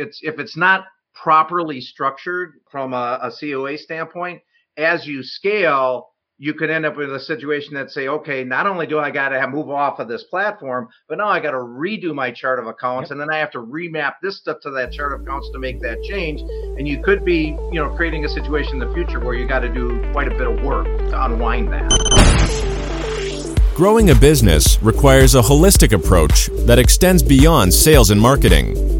[0.00, 4.40] it's if it's not properly structured from a, a COA standpoint,
[4.76, 8.86] as you scale, you could end up with a situation that say, okay, not only
[8.86, 12.14] do I got to move off of this platform, but now I got to redo
[12.14, 13.12] my chart of accounts, yep.
[13.12, 15.82] and then I have to remap this stuff to that chart of accounts to make
[15.82, 16.40] that change.
[16.78, 19.60] And you could be, you know, creating a situation in the future where you got
[19.60, 21.90] to do quite a bit of work to unwind that.
[23.74, 28.99] Growing a business requires a holistic approach that extends beyond sales and marketing.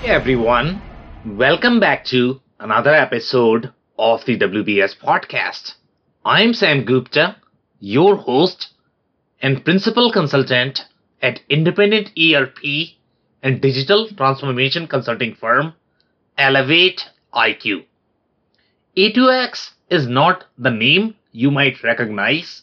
[0.00, 0.80] Hey everyone,
[1.26, 5.74] welcome back to another episode of the WBS podcast.
[6.24, 7.36] I'm Sam Gupta,
[7.80, 8.68] your host
[9.42, 10.86] and principal consultant
[11.20, 12.96] at independent ERP
[13.42, 15.74] and digital transformation consulting firm
[16.38, 17.84] Elevate IQ.
[18.96, 22.62] A2X is not the name you might recognize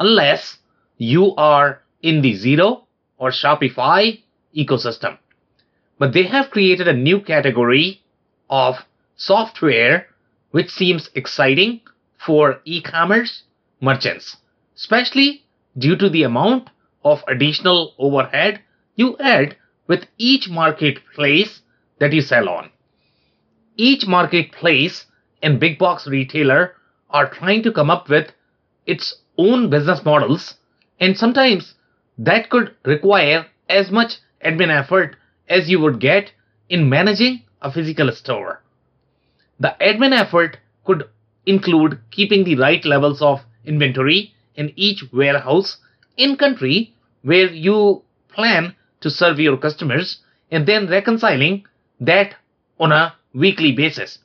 [0.00, 0.58] unless
[0.98, 2.82] you are in the Xero
[3.18, 4.20] or Shopify
[4.56, 5.18] ecosystem.
[6.02, 8.02] But they have created a new category
[8.50, 8.74] of
[9.14, 10.08] software
[10.50, 11.82] which seems exciting
[12.18, 13.44] for e-commerce
[13.80, 14.36] merchants,
[14.74, 15.44] especially
[15.78, 16.70] due to the amount
[17.04, 18.62] of additional overhead
[18.96, 21.62] you add with each marketplace
[22.00, 22.72] that you sell on.
[23.76, 25.06] Each marketplace
[25.40, 26.74] and big box retailer
[27.10, 28.32] are trying to come up with
[28.86, 30.54] its own business models,
[30.98, 31.74] and sometimes
[32.18, 35.14] that could require as much admin effort
[35.52, 36.32] as you would get
[36.68, 38.62] in managing a physical store.
[39.60, 41.04] The admin effort could
[41.46, 45.76] include keeping the right levels of inventory in each warehouse
[46.16, 50.18] in country where you plan to serve your customers
[50.50, 51.64] and then reconciling
[52.00, 52.34] that
[52.80, 54.18] on a weekly basis.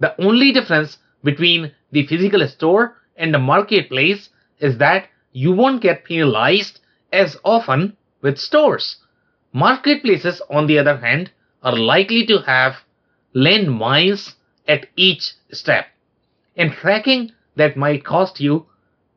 [0.00, 6.04] The only difference between the physical store and the marketplace is that you won't get
[6.04, 6.80] penalized
[7.12, 8.96] as often with stores.
[9.54, 11.30] Marketplaces, on the other hand,
[11.62, 12.76] are likely to have
[13.34, 14.34] landmines
[14.66, 15.86] at each step.
[16.56, 18.66] And tracking that might cost you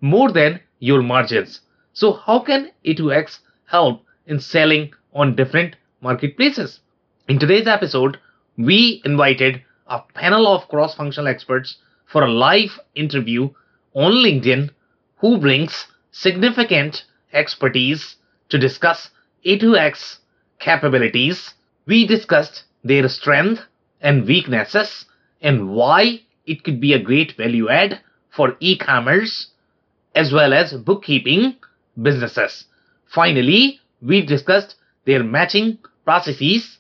[0.02, 1.62] more than your margins.
[1.94, 6.82] So how can A2X help in selling on different marketplaces?
[7.30, 8.20] In today's episode,
[8.58, 13.50] we invited a panel of cross-functional experts for a live interview
[13.94, 14.70] on LinkedIn
[15.18, 18.18] who brings significant expertise
[18.50, 19.10] to discuss
[19.46, 20.18] A2X
[20.60, 21.54] capabilities.
[21.86, 23.62] We discussed their strength
[24.02, 25.06] and weaknesses
[25.42, 29.50] and why it could be a great value add for e-commerce
[30.14, 31.56] as well as bookkeeping
[32.02, 32.66] businesses.
[33.08, 36.78] Finally, we discussed their matching processes,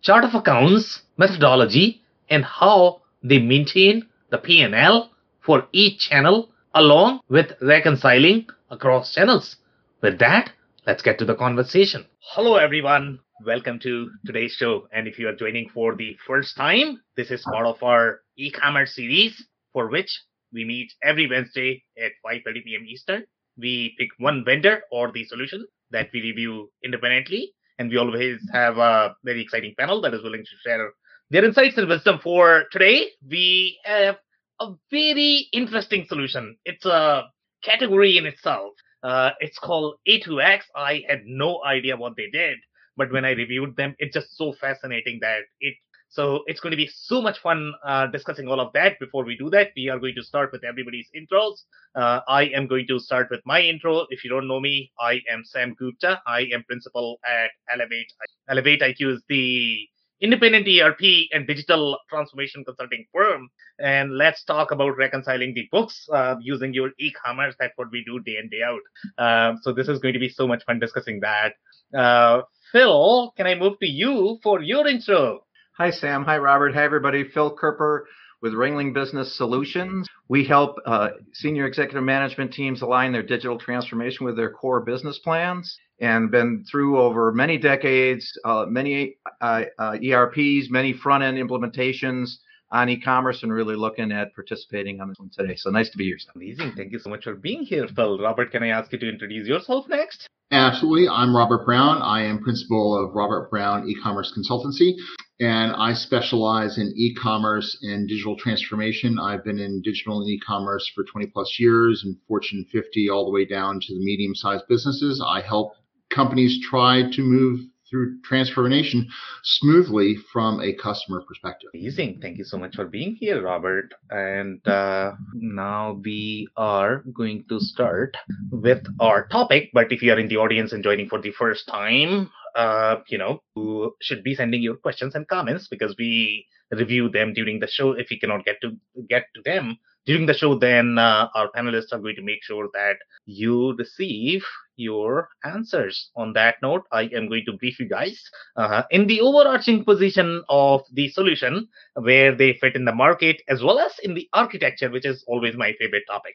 [0.00, 7.52] chart of accounts, methodology, and how they maintain the P&L for each channel along with
[7.60, 9.56] reconciling across channels.
[10.00, 10.50] With that,
[10.86, 12.04] let's get to the conversation.
[12.34, 13.20] Hello, everyone.
[13.44, 14.88] Welcome to today's show.
[14.92, 18.94] And if you are joining for the first time, this is part of our e-commerce
[18.94, 20.10] series for which
[20.52, 22.84] we meet every Wednesday at 5:30 p.m.
[22.86, 23.24] Eastern.
[23.56, 28.78] We pick one vendor or the solution that we review independently, and we always have
[28.78, 30.90] a very exciting panel that is willing to share
[31.30, 32.18] their insights and wisdom.
[32.22, 34.16] For today, we have
[34.60, 36.56] a very interesting solution.
[36.64, 37.24] It's a
[37.62, 38.72] category in itself.
[39.02, 40.62] Uh, it's called A2X.
[40.76, 42.58] I had no idea what they did
[42.96, 45.74] but when I reviewed them, it's just so fascinating that it.
[46.08, 48.98] So it's going to be so much fun uh, discussing all of that.
[49.00, 51.62] Before we do that, we are going to start with everybody's intros.
[51.94, 54.06] Uh, I am going to start with my intro.
[54.10, 56.20] If you don't know me, I am Sam Gupta.
[56.26, 58.12] I am principal at Elevate.
[58.50, 59.88] ElevatIQ is the
[60.22, 61.00] independent ERP
[61.32, 63.48] and digital transformation consulting firm.
[63.78, 67.54] And let's talk about reconciling the books uh, using your e-commerce.
[67.58, 68.80] That's what we do day in, day out.
[69.18, 71.54] Um, so this is going to be so much fun discussing that.
[71.96, 75.40] Uh, Phil, can I move to you for your intro?
[75.76, 76.24] Hi, Sam.
[76.24, 76.74] Hi, Robert.
[76.74, 77.24] Hi, everybody.
[77.24, 78.02] Phil Kerper
[78.42, 80.08] with Ringling Business Solutions.
[80.28, 85.20] We help uh, senior executive management teams align their digital transformation with their core business
[85.20, 91.38] plans and been through over many decades, uh, many uh, uh ERPs, many front end
[91.38, 92.38] implementations
[92.72, 95.54] on e-commerce and really looking at participating on this one today.
[95.56, 96.16] So nice to be here.
[96.34, 96.72] Amazing.
[96.74, 98.18] Thank you so much for being here, Phil.
[98.18, 100.26] Robert, can I ask you to introduce yourself next?
[100.50, 101.08] Absolutely.
[101.08, 102.00] I'm Robert Brown.
[102.02, 104.94] I am principal of Robert Brown E-commerce consultancy.
[105.40, 109.18] and I specialize in e-commerce and digital transformation.
[109.18, 113.32] I've been in digital and e-commerce for 20 plus years and Fortune 50 all the
[113.32, 115.22] way down to the medium-sized businesses.
[115.26, 115.72] I help
[116.10, 117.60] companies try to move
[117.92, 119.06] through transformation
[119.44, 121.70] smoothly from a customer perspective.
[121.74, 122.18] Amazing.
[122.22, 123.92] Thank you so much for being here, Robert.
[124.10, 128.16] And uh, now we are going to start
[128.50, 129.70] with our topic.
[129.74, 133.18] But if you are in the audience and joining for the first time, uh, you
[133.18, 137.68] know, you should be sending your questions and comments because we review them during the
[137.68, 137.92] show.
[137.92, 138.72] If we cannot get to
[139.08, 142.68] get to them during the show, then uh, our panelists are going to make sure
[142.74, 142.96] that
[143.26, 144.44] you receive
[144.76, 146.10] your answers.
[146.16, 148.20] On that note, I am going to brief you guys
[148.56, 153.62] uh, in the overarching position of the solution, where they fit in the market, as
[153.62, 156.34] well as in the architecture, which is always my favorite topic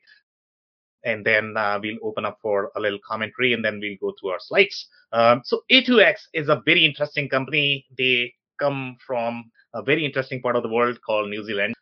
[1.03, 4.31] and then uh, we'll open up for a little commentary and then we'll go through
[4.31, 4.87] our slides.
[5.13, 7.85] Um, so A2X is a very interesting company.
[7.97, 11.75] They come from a very interesting part of the world called New Zealand.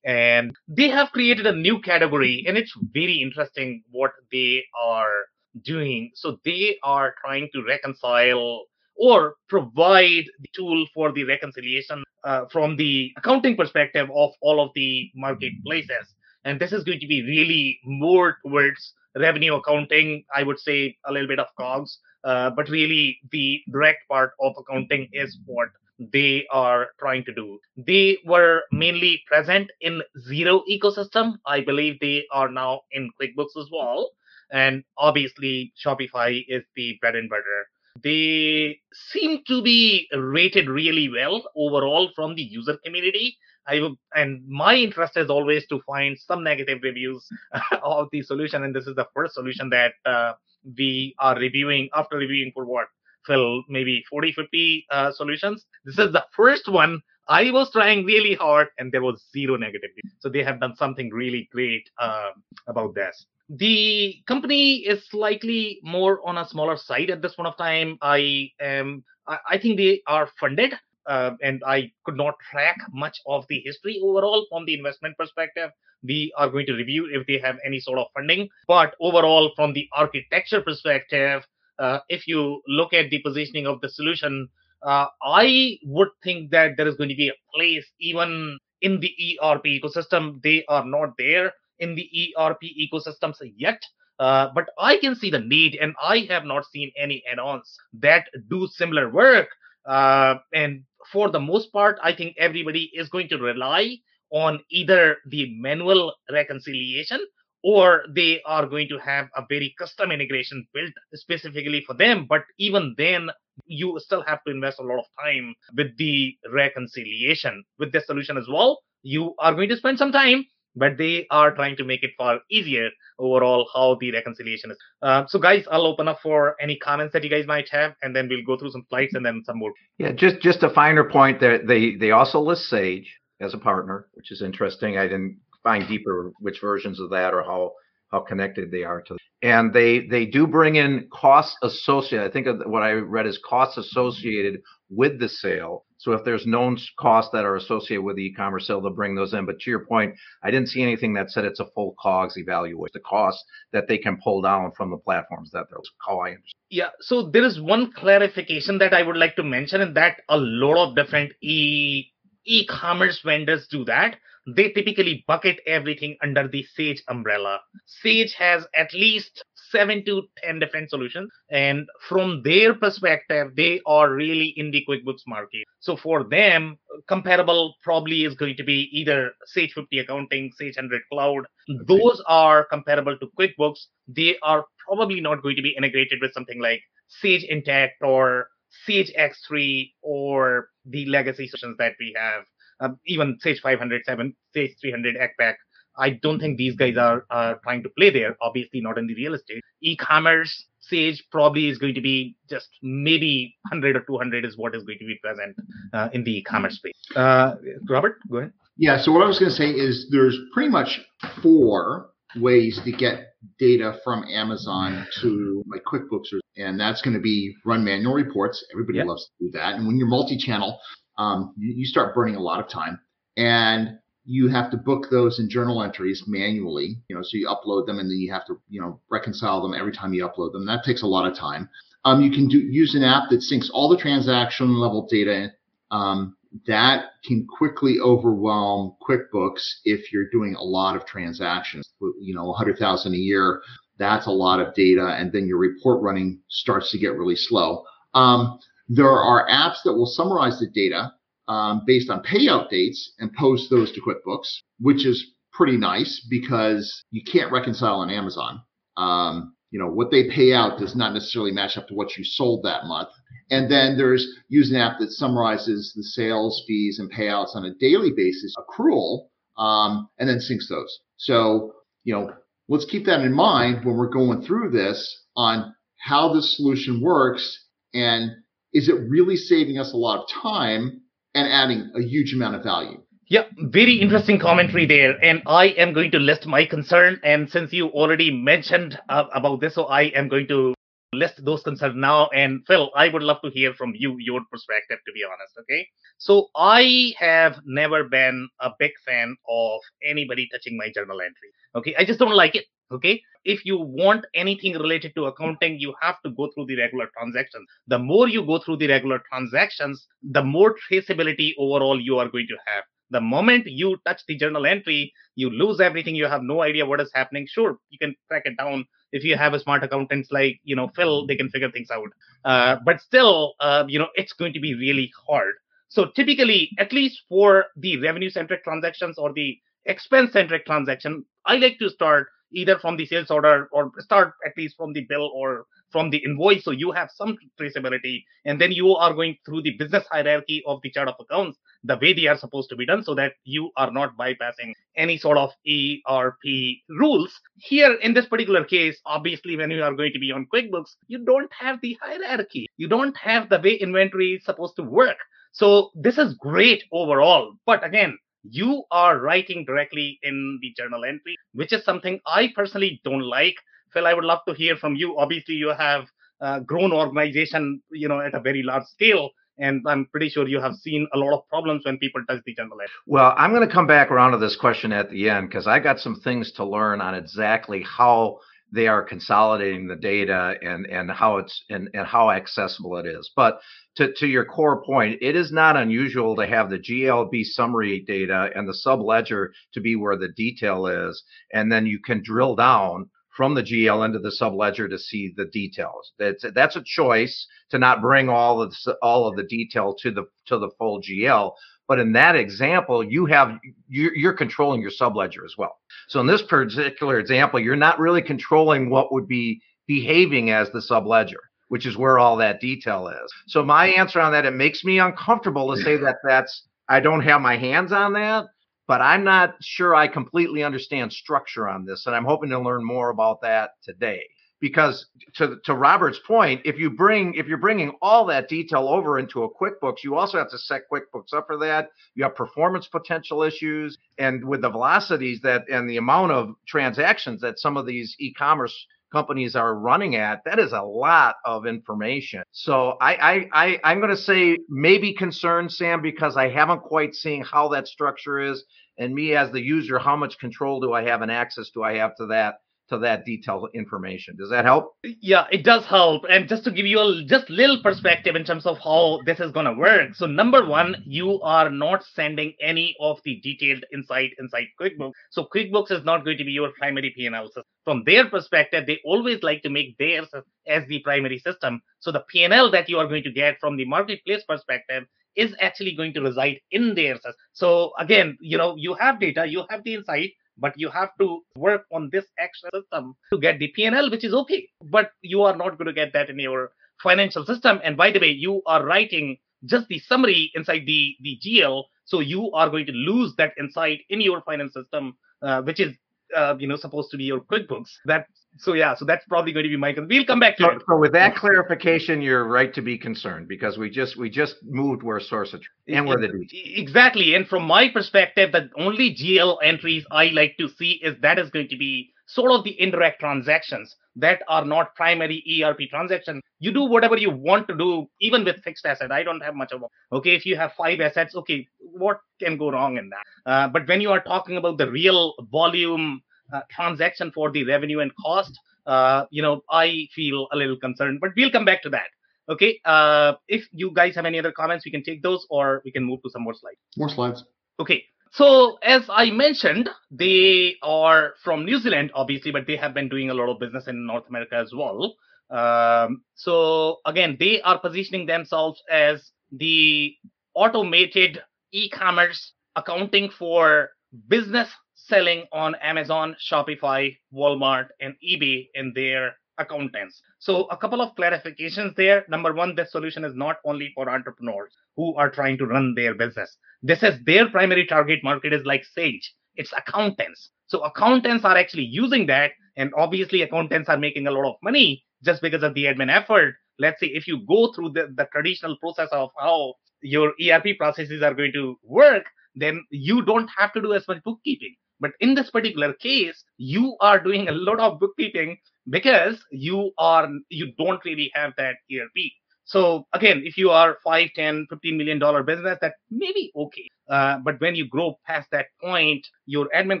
[0.06, 5.26] And they have created a new category, and it's very interesting what they are
[5.64, 6.12] doing.
[6.14, 8.66] So they are trying to reconcile
[8.96, 14.70] or provide the tool for the reconciliation uh, from the accounting perspective of all of
[14.74, 16.14] the marketplaces
[16.44, 21.12] and this is going to be really more towards revenue accounting i would say a
[21.12, 25.68] little bit of cogs uh, but really the direct part of accounting is what
[25.98, 27.58] they are trying to do.
[27.76, 31.36] They were mainly present in Xero ecosystem.
[31.46, 34.10] I believe they are now in quickbooks as well.
[34.52, 37.66] And obviously shopify is the bread and butter.
[38.02, 43.36] They seem to be rated really well overall from the user community.
[43.66, 43.80] I
[44.14, 47.26] and my interest is always to find some negative reviews
[47.82, 50.34] of the solution, and this is the first solution that uh,
[50.76, 52.86] we are reviewing after reviewing for what
[53.26, 55.64] Phil maybe 40, 50 uh, solutions.
[55.84, 60.02] This is the first one I was trying really hard, and there was zero negativity.
[60.20, 62.30] So they have done something really great uh,
[62.68, 63.26] about this.
[63.48, 67.98] The company is slightly more on a smaller side at this point of time.
[68.00, 69.04] I am.
[69.26, 70.74] I think they are funded
[71.06, 75.70] uh, and I could not track much of the history overall from the investment perspective.
[76.02, 79.72] We are going to review if they have any sort of funding, but overall, from
[79.72, 81.46] the architecture perspective,
[81.78, 84.48] uh, if you look at the positioning of the solution,
[84.82, 89.38] uh, I would think that there is going to be a place even in the
[89.42, 90.42] ERP ecosystem.
[90.42, 92.08] They are not there in the
[92.38, 93.82] ERP ecosystems yet.
[94.18, 98.28] Uh, but I can see the need, and I have not seen any add-ons that
[98.48, 99.48] do similar work.
[99.84, 103.98] Uh, and for the most part, I think everybody is going to rely
[104.30, 107.20] on either the manual reconciliation
[107.66, 112.24] or they are going to have a very custom integration built specifically for them.
[112.28, 113.28] But even then,
[113.64, 117.64] you still have to invest a lot of time with the reconciliation.
[117.80, 120.46] With the solution as well, you are going to spend some time
[120.78, 124.76] but they are trying to make it far easier overall how the reconciliation is.
[125.00, 128.14] Uh, so, guys, I'll open up for any comments that you guys might have, and
[128.14, 129.72] then we'll go through some slides and then some more.
[129.96, 133.10] Yeah, just just a finer point that they they also list Sage
[133.40, 134.98] as a partner, which is interesting.
[134.98, 137.72] I didn't find deeper which versions of that or how
[138.12, 139.16] how connected they are to.
[139.42, 142.24] And they they do bring in costs associated.
[142.26, 145.84] I think what I read is costs associated with the sale.
[145.98, 149.34] So if there's known costs that are associated with the e-commerce sale, they'll bring those
[149.34, 149.44] in.
[149.44, 152.92] But to your point, I didn't see anything that said it's a full COGS evaluation,
[152.94, 156.62] the cost that they can pull down from the platforms that they're how I understand.
[156.70, 156.90] Yeah.
[157.00, 160.78] So there is one clarification that I would like to mention, and that a lot
[160.86, 162.12] of different e
[162.44, 167.60] e-commerce vendors do that they typically bucket everything under the Sage umbrella.
[167.86, 171.30] Sage has at least seven to 10 different solutions.
[171.50, 175.64] And from their perspective, they are really in the QuickBooks market.
[175.80, 181.02] So for them, comparable probably is going to be either Sage 50 accounting, Sage 100
[181.12, 181.44] cloud.
[181.68, 181.84] Okay.
[181.86, 183.86] Those are comparable to QuickBooks.
[184.06, 188.48] They are probably not going to be integrated with something like Sage Intacct or
[188.84, 192.44] Sage X3 or the legacy solutions that we have
[192.80, 195.54] um, even Sage 500, 7, Sage 300, ECPAC.
[195.98, 198.36] I don't think these guys are uh, trying to play there.
[198.42, 199.62] Obviously, not in the real estate.
[199.80, 204.82] E-commerce, Sage probably is going to be just maybe 100 or 200 is what is
[204.82, 205.56] going to be present
[205.92, 206.92] uh, in the e-commerce space.
[207.14, 207.54] Uh,
[207.88, 208.52] Robert, go ahead.
[208.76, 209.00] Yeah.
[209.00, 211.00] So what I was going to say is there's pretty much
[211.42, 217.54] four ways to get data from Amazon to my QuickBooks, and that's going to be
[217.64, 218.64] run manual reports.
[218.72, 219.06] Everybody yep.
[219.06, 219.74] loves to do that.
[219.74, 220.78] And when you're multi-channel,
[221.18, 222.98] um, you, start burning a lot of time
[223.36, 227.86] and you have to book those in journal entries manually you know so you upload
[227.86, 230.66] them and then you have to you know reconcile them every time you upload them
[230.66, 231.68] that takes a lot of time
[232.04, 235.52] um, you can do use an app that syncs all the transaction level data
[235.90, 241.88] um, that can quickly overwhelm QuickBooks if you're doing a lot of transactions.
[242.20, 243.62] You know, 100,000 a year,
[243.98, 247.84] that's a lot of data, and then your report running starts to get really slow.
[248.14, 248.58] Um,
[248.88, 251.12] there are apps that will summarize the data
[251.48, 254.48] um, based on payout dates and post those to QuickBooks,
[254.80, 258.60] which is pretty nice because you can't reconcile on Amazon.
[258.96, 262.24] Um, you know, what they pay out does not necessarily match up to what you
[262.24, 263.08] sold that month.
[263.50, 267.74] And then there's use an app that summarizes the sales fees and payouts on a
[267.74, 269.26] daily basis, accrual,
[269.58, 270.98] um, and then syncs those.
[271.16, 271.72] So,
[272.04, 272.32] you know,
[272.68, 277.64] let's keep that in mind when we're going through this on how this solution works
[277.94, 278.30] and
[278.72, 281.00] is it really saving us a lot of time
[281.34, 283.02] and adding a huge amount of value?
[283.28, 285.22] Yeah, very interesting commentary there.
[285.22, 287.20] And I am going to list my concern.
[287.24, 290.74] And since you already mentioned uh, about this, so I am going to
[291.12, 292.28] list those concerns now.
[292.28, 295.54] And Phil, I would love to hear from you, your perspective, to be honest.
[295.60, 295.88] Okay.
[296.18, 301.50] So I have never been a big fan of anybody touching my journal entry.
[301.74, 301.96] Okay.
[301.98, 302.66] I just don't like it.
[302.92, 303.22] Okay.
[303.46, 307.66] If you want anything related to accounting, you have to go through the regular transactions.
[307.86, 312.48] The more you go through the regular transactions, the more traceability overall you are going
[312.48, 312.84] to have.
[313.10, 316.16] The moment you touch the journal entry, you lose everything.
[316.16, 317.46] You have no idea what is happening.
[317.48, 318.84] Sure, you can track it down.
[319.12, 322.10] If you have a smart accountants like, you know, Phil, they can figure things out.
[322.44, 325.54] Uh, but still, uh, you know, it's going to be really hard.
[325.88, 331.56] So typically, at least for the revenue centric transactions or the expense centric transaction, I
[331.58, 335.30] like to start either from the sales order or start at least from the bill
[335.34, 339.62] or from the invoice so you have some traceability and then you are going through
[339.62, 342.86] the business hierarchy of the chart of accounts the way they are supposed to be
[342.86, 347.32] done so that you are not bypassing any sort of ERP rules.
[347.56, 351.24] Here in this particular case, obviously, when you are going to be on QuickBooks, you
[351.24, 352.66] don't have the hierarchy.
[352.76, 355.18] You don't have the way inventory is supposed to work.
[355.52, 357.54] So this is great overall.
[357.64, 358.18] But again,
[358.50, 363.56] you are writing directly in the journal entry, which is something I personally don't like.
[363.92, 365.18] Phil, I would love to hear from you.
[365.18, 366.06] Obviously, you have
[366.40, 370.60] uh, grown organization, you know, at a very large scale and I'm pretty sure you
[370.60, 372.90] have seen a lot of problems when people touch the general ledger.
[373.06, 375.78] Well, I'm going to come back around to this question at the end because I
[375.78, 378.38] got some things to learn on exactly how
[378.72, 383.30] they are consolidating the data and and how it's and, and how accessible it is.
[383.34, 383.60] But
[383.96, 388.50] to, to your core point, it is not unusual to have the GLB summary data
[388.54, 392.56] and the sub ledger to be where the detail is, and then you can drill
[392.56, 396.12] down from the GL into the subledger to see the details.
[396.18, 400.10] That's that's a choice to not bring all of the, all of the detail to
[400.10, 401.52] the to the full GL.
[401.88, 405.78] But in that example, you have you're, you're controlling your subledger as well.
[406.08, 410.80] So in this particular example, you're not really controlling what would be behaving as the
[410.80, 413.32] subledger, which is where all that detail is.
[413.46, 417.22] So my answer on that, it makes me uncomfortable to say that that's I don't
[417.22, 418.46] have my hands on that
[418.86, 422.84] but I'm not sure I completely understand structure on this, and I'm hoping to learn
[422.84, 424.22] more about that today.
[424.60, 429.18] Because to to Robert's point, if you bring if you're bringing all that detail over
[429.18, 431.90] into a QuickBooks, you also have to set QuickBooks up for that.
[432.14, 437.42] You have performance potential issues, and with the velocities that and the amount of transactions
[437.42, 442.42] that some of these e-commerce companies are running at, that is a lot of information.
[442.52, 447.14] So I, I, I I'm going to say maybe concerned, Sam, because I haven't quite
[447.14, 448.64] seen how that structure is,
[448.98, 451.96] and me as the user, how much control do I have and access do I
[451.96, 452.56] have to that
[452.88, 454.36] to that detailed information.
[454.36, 454.94] Does that help?
[455.02, 456.22] Yeah, it does help.
[456.30, 459.52] And just to give you a just little perspective in terms of how this is
[459.52, 460.14] going to work.
[460.14, 465.12] So number one, you are not sending any of the detailed insight inside QuickBooks.
[465.30, 467.64] So QuickBooks is not going to be your primary P&L system.
[467.84, 470.28] From their perspective, they always like to make theirs
[470.66, 471.80] as the primary system.
[472.00, 475.04] So the P&L that you are going to get from the marketplace perspective
[475.36, 477.20] is actually going to reside in theirs.
[477.52, 481.40] So again, you know, you have data, you have the insight, but you have to
[481.56, 484.68] work on this extra system to get the PNL, which is okay.
[484.82, 486.72] But you are not going to get that in your
[487.02, 487.80] financial system.
[487.84, 491.84] And by the way, you are writing just the summary inside the, the GL.
[492.04, 495.94] So you are going to lose that insight in your finance system, uh, which is
[496.34, 497.90] uh, you know supposed to be your QuickBooks.
[498.06, 498.26] That
[498.58, 499.94] so yeah, so that's probably going to be my.
[499.96, 500.82] We'll come back to so, it.
[500.88, 505.02] So with that clarification, you're right to be concerned because we just we just moved
[505.02, 506.50] where source of and where the details.
[506.52, 511.38] Exactly, and from my perspective, the only GL entries I like to see is that
[511.38, 516.42] is going to be sort of the indirect transactions that are not primary ERP transactions.
[516.58, 519.12] You do whatever you want to do, even with fixed asset.
[519.12, 520.34] I don't have much of a, okay.
[520.34, 523.50] If you have five assets, okay, what can go wrong in that?
[523.50, 528.00] Uh, but when you are talking about the real volume uh, transaction for the revenue
[528.00, 531.90] and cost, uh, you know, I feel a little concerned, but we'll come back to
[531.90, 532.08] that.
[532.48, 532.80] Okay.
[532.84, 536.04] Uh, if you guys have any other comments, we can take those, or we can
[536.04, 536.78] move to some more slides.
[536.96, 537.44] More slides.
[537.80, 538.04] Okay.
[538.36, 543.30] So as I mentioned, they are from New Zealand, obviously, but they have been doing
[543.30, 545.16] a lot of business in North America as well.
[545.48, 550.14] Um, so again, they are positioning themselves as the
[550.52, 551.40] automated
[551.72, 553.92] e-commerce accounting for
[554.28, 560.20] business selling on Amazon, Shopify, Walmart, and eBay in their accountants.
[560.40, 562.26] So a couple of clarifications there.
[562.28, 566.14] Number one, this solution is not only for entrepreneurs who are trying to run their
[566.14, 566.54] business.
[566.82, 569.34] This is their primary target market is like Sage.
[569.56, 570.50] It's accountants.
[570.66, 572.52] So accountants are actually using that.
[572.76, 576.54] And obviously accountants are making a lot of money just because of the admin effort.
[576.78, 581.22] Let's say if you go through the, the traditional process of how your ERP processes
[581.22, 584.74] are going to work, then you don't have to do as much bookkeeping.
[585.00, 590.28] But in this particular case, you are doing a lot of bookkeeping because you are
[590.48, 592.32] you don't really have that ERP.
[592.66, 596.88] So again, if you are 5, 10, 15 million dollar business, that may be okay.
[597.08, 600.00] Uh, but when you grow past that point, your admin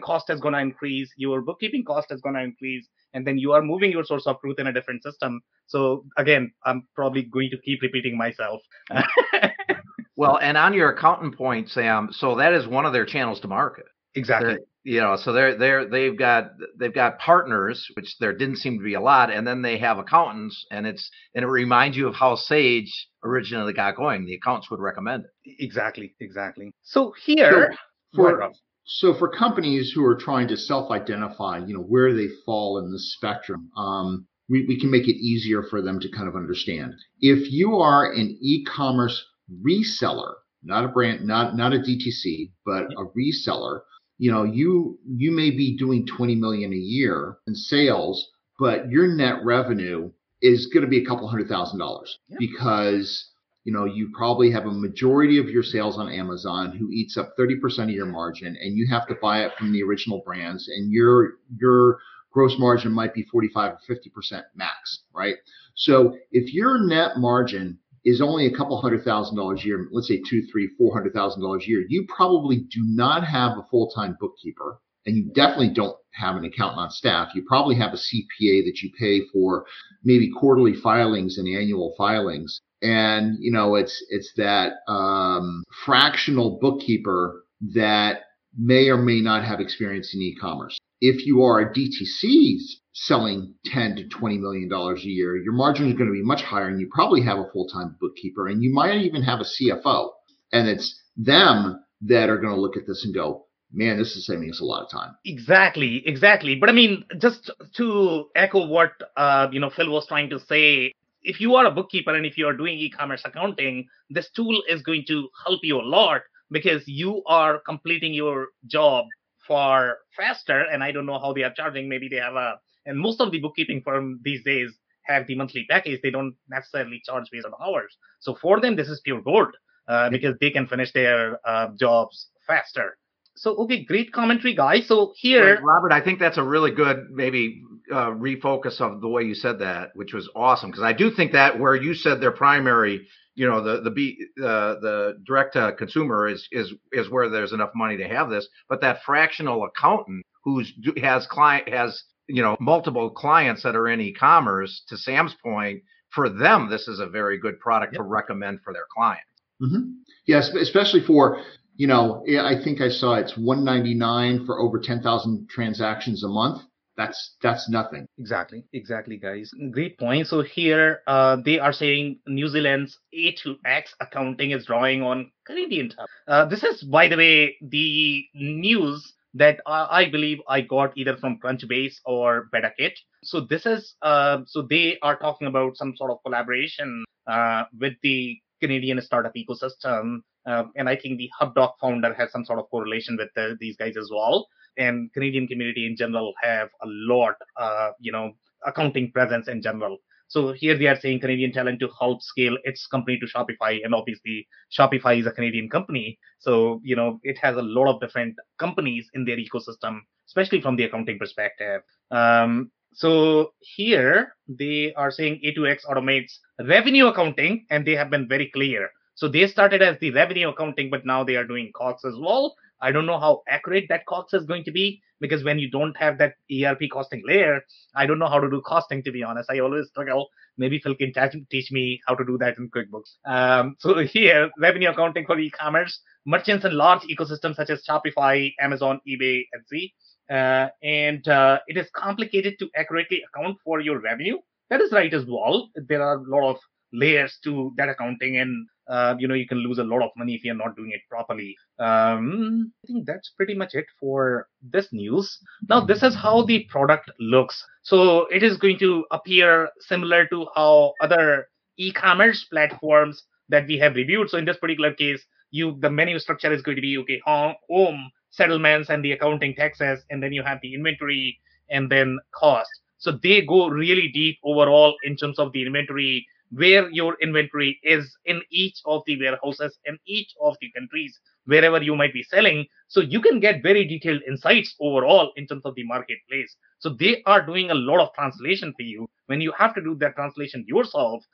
[0.00, 3.52] cost is going to increase, your bookkeeping cost is going to increase, and then you
[3.52, 5.40] are moving your source of truth in a different system.
[5.68, 8.60] So again, I'm probably going to keep repeating myself.
[10.16, 13.48] well, and on your accountant point, Sam, so that is one of their channels to
[13.48, 13.86] market.
[14.16, 14.54] Exactly.
[14.54, 18.78] They're, you know, so they're they're they've got they've got partners, which there didn't seem
[18.78, 22.06] to be a lot, and then they have accountants, and it's and it reminds you
[22.06, 24.24] of how Sage originally got going.
[24.24, 25.56] The accountants would recommend it.
[25.58, 26.70] Exactly, exactly.
[26.82, 27.74] So here,
[28.14, 28.52] so for,
[28.84, 33.00] so for companies who are trying to self-identify, you know, where they fall in the
[33.00, 36.94] spectrum, um, we, we can make it easier for them to kind of understand.
[37.18, 39.20] If you are an e-commerce
[39.66, 43.80] reseller, not a brand, not not a DTC, but a reseller
[44.18, 49.06] you know, you you may be doing 20 million a year in sales, but your
[49.08, 50.10] net revenue
[50.42, 53.30] is going to be a couple hundred thousand dollars because
[53.64, 57.34] you know you probably have a majority of your sales on Amazon who eats up
[57.38, 60.92] 30% of your margin and you have to buy it from the original brands and
[60.92, 61.98] your your
[62.30, 65.36] gross margin might be 45 or 50% max, right?
[65.74, 70.06] So if your net margin is only a couple hundred thousand dollars a year, let's
[70.06, 73.66] say two, three, four hundred thousand dollars a year, you probably do not have a
[73.68, 74.78] full time bookkeeper.
[75.04, 77.28] And you definitely don't have an accountant on staff.
[77.34, 79.66] You probably have a CPA that you pay for
[80.02, 82.60] maybe quarterly filings and annual filings.
[82.82, 88.22] And, you know, it's, it's that, um, fractional bookkeeper that
[88.58, 90.76] may or may not have experience in e-commerce.
[91.00, 92.58] If you are a DTC
[92.98, 96.42] selling 10 to 20 million dollars a year, your margin is going to be much
[96.42, 100.10] higher and you probably have a full-time bookkeeper and you might even have a CFO.
[100.52, 104.26] And it's them that are going to look at this and go, man, this is
[104.26, 105.14] saving us a lot of time.
[105.26, 106.54] Exactly, exactly.
[106.54, 110.92] But I mean, just to echo what uh, you know Phil was trying to say,
[111.22, 114.80] if you are a bookkeeper and if you are doing e-commerce accounting, this tool is
[114.80, 119.04] going to help you a lot because you are completing your job
[119.46, 120.60] far faster.
[120.60, 121.88] And I don't know how they are charging.
[121.88, 124.70] Maybe they have a and most of the bookkeeping firm these days
[125.02, 126.00] have the monthly package.
[126.02, 127.96] They don't necessarily charge based on hours.
[128.20, 129.56] So for them, this is pure gold
[129.88, 132.96] uh, because they can finish their uh, jobs faster.
[133.36, 134.88] So okay, great commentary, guys.
[134.88, 139.24] So here, Robert, I think that's a really good maybe uh, refocus of the way
[139.24, 142.32] you said that, which was awesome because I do think that where you said their
[142.32, 147.28] primary, you know, the the B, uh, the direct to consumer is is is where
[147.28, 150.72] there's enough money to have this, but that fractional accountant who's
[151.02, 156.28] has client has you know multiple clients that are in e-commerce to sam's point for
[156.28, 158.00] them this is a very good product yep.
[158.00, 159.24] to recommend for their clients.
[159.62, 159.90] Mm-hmm.
[160.26, 161.42] yes especially for
[161.76, 166.62] you know i think i saw it's 199 for over 10000 transactions a month.
[166.96, 168.06] That's that's nothing.
[168.18, 169.50] Exactly exactly guys.
[169.70, 170.26] Great point.
[170.26, 175.30] So here uh, they are saying new zealand's a to x accounting is drawing on
[175.46, 175.92] canadian
[176.26, 181.38] uh, this is by the way the news that I, believe I got either from
[181.38, 182.92] Crunchbase or BetaKit.
[183.22, 187.94] So this is uh, so they are talking about some sort of collaboration uh, with
[188.02, 192.70] the Canadian startup ecosystem, uh, and I think the HubDoc founder has some sort of
[192.70, 194.46] correlation with the, these guys as well.
[194.78, 198.32] And Canadian community in general have a lot, uh, you know,
[198.64, 199.98] accounting presence in general.
[200.28, 203.84] So here they are saying Canadian talent to help scale its company to Shopify.
[203.84, 206.18] And obviously Shopify is a Canadian company.
[206.38, 210.76] So, you know, it has a lot of different companies in their ecosystem, especially from
[210.76, 211.82] the accounting perspective.
[212.10, 218.50] Um, so here they are saying A2X automates revenue accounting and they have been very
[218.50, 218.88] clear.
[219.14, 222.54] So they started as the revenue accounting, but now they are doing COGS as well.
[222.80, 225.96] I don't know how accurate that COGS is going to be because when you don't
[225.96, 227.60] have that ERP costing layer,
[227.94, 229.50] I don't know how to do costing to be honest.
[229.50, 230.28] I always struggle.
[230.58, 231.12] Maybe Phil can
[231.50, 233.16] teach me how to do that in QuickBooks.
[233.26, 239.00] Um, so here, revenue accounting for e-commerce, merchants and large ecosystems such as Shopify, Amazon,
[239.08, 239.92] eBay, Etsy.
[240.28, 244.38] Uh, and uh, it is complicated to accurately account for your revenue.
[244.70, 245.70] That is right as well.
[245.76, 246.56] There are a lot of
[246.92, 250.34] layers to that accounting and uh, you know you can lose a lot of money
[250.34, 251.56] if you're not doing it properly.
[251.78, 255.38] Um, i think that's pretty much it for this news.
[255.68, 257.64] Now this is how the product looks.
[257.82, 263.96] So it is going to appear similar to how other e-commerce platforms that we have
[263.96, 264.30] reviewed.
[264.30, 268.10] So in this particular case you the menu structure is going to be okay home
[268.30, 271.38] settlements and the accounting taxes and then you have the inventory
[271.70, 272.70] and then cost.
[272.98, 278.16] So they go really deep overall in terms of the inventory where your inventory is
[278.24, 282.66] in each of the warehouses in each of the countries wherever you might be selling.
[282.88, 286.56] So you can get very detailed insights overall in terms of the marketplace.
[286.78, 289.08] So they are doing a lot of translation for you.
[289.26, 291.24] When you have to do that translation yourself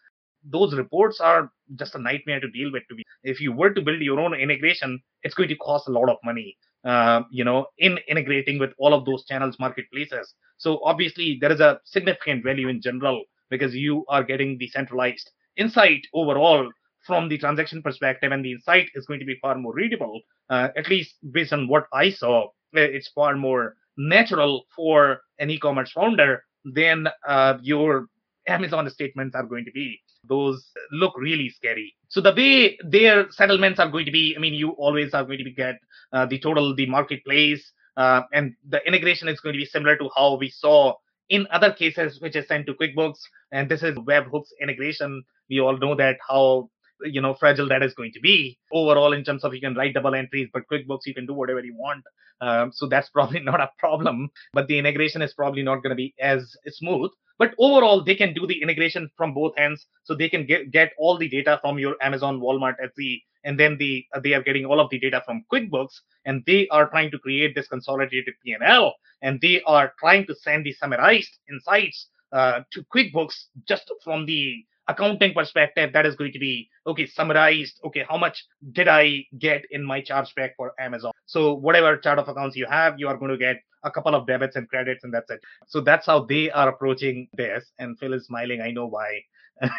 [0.44, 3.80] those reports are just a nightmare to deal with to be if you were to
[3.80, 7.66] build your own integration it's going to cost a lot of money uh, you know
[7.78, 10.34] in integrating with all of those channels marketplaces.
[10.58, 13.22] So obviously there is a significant value in general
[13.52, 16.64] because you are getting the centralized insight overall
[17.06, 20.68] from the transaction perspective, and the insight is going to be far more readable, uh,
[20.76, 22.48] at least based on what I saw.
[22.72, 28.06] It's far more natural for an e-commerce founder than uh, your
[28.48, 30.00] Amazon statements are going to be.
[30.28, 31.94] Those look really scary.
[32.08, 35.44] So the way their settlements are going to be, I mean, you always are going
[35.44, 35.76] to get
[36.12, 37.62] uh, the total, the marketplace,
[37.96, 40.94] uh, and the integration is going to be similar to how we saw
[41.32, 43.20] in other cases, which is sent to QuickBooks,
[43.52, 45.22] and this is webhooks integration.
[45.48, 46.68] We all know that how
[47.04, 49.94] you know fragile that is going to be overall in terms of you can write
[49.94, 52.04] double entries, but QuickBooks you can do whatever you want.
[52.42, 56.02] Um, so that's probably not a problem, but the integration is probably not going to
[56.04, 57.10] be as smooth.
[57.38, 60.92] But overall, they can do the integration from both ends, so they can get get
[60.98, 64.80] all the data from your Amazon, Walmart, Etsy, and then the they are getting all
[64.80, 69.40] of the data from QuickBooks, and they are trying to create this consolidated P&L, and
[69.40, 73.34] they are trying to send the summarized insights uh, to QuickBooks
[73.66, 75.92] just from the accounting perspective.
[75.92, 77.80] That is going to be okay, summarized.
[77.84, 81.12] Okay, how much did I get in my chargeback for Amazon?
[81.26, 84.26] So whatever chart of accounts you have, you are going to get a couple of
[84.26, 85.40] debits and credits, and that's it.
[85.66, 87.70] So that's how they are approaching this.
[87.78, 88.60] And Phil is smiling.
[88.60, 89.22] I know why.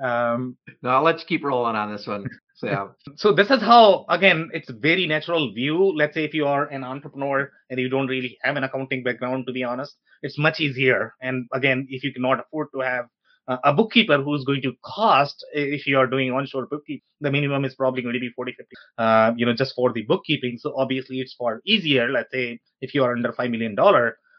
[0.00, 2.26] Um, no, let's keep rolling on this one.
[2.60, 2.88] So, yeah.
[3.16, 5.96] so this is how, again, it's very natural view.
[5.96, 9.46] Let's say if you are an entrepreneur and you don't really have an accounting background,
[9.46, 11.14] to be honest, it's much easier.
[11.22, 13.06] And again, if you cannot afford to have
[13.48, 17.74] a bookkeeper who's going to cost, if you are doing onshore bookkeeping, the minimum is
[17.74, 20.58] probably going to be 40, 50, uh, you know, just for the bookkeeping.
[20.58, 22.10] So obviously it's far easier.
[22.10, 23.74] Let's say if you are under $5 million,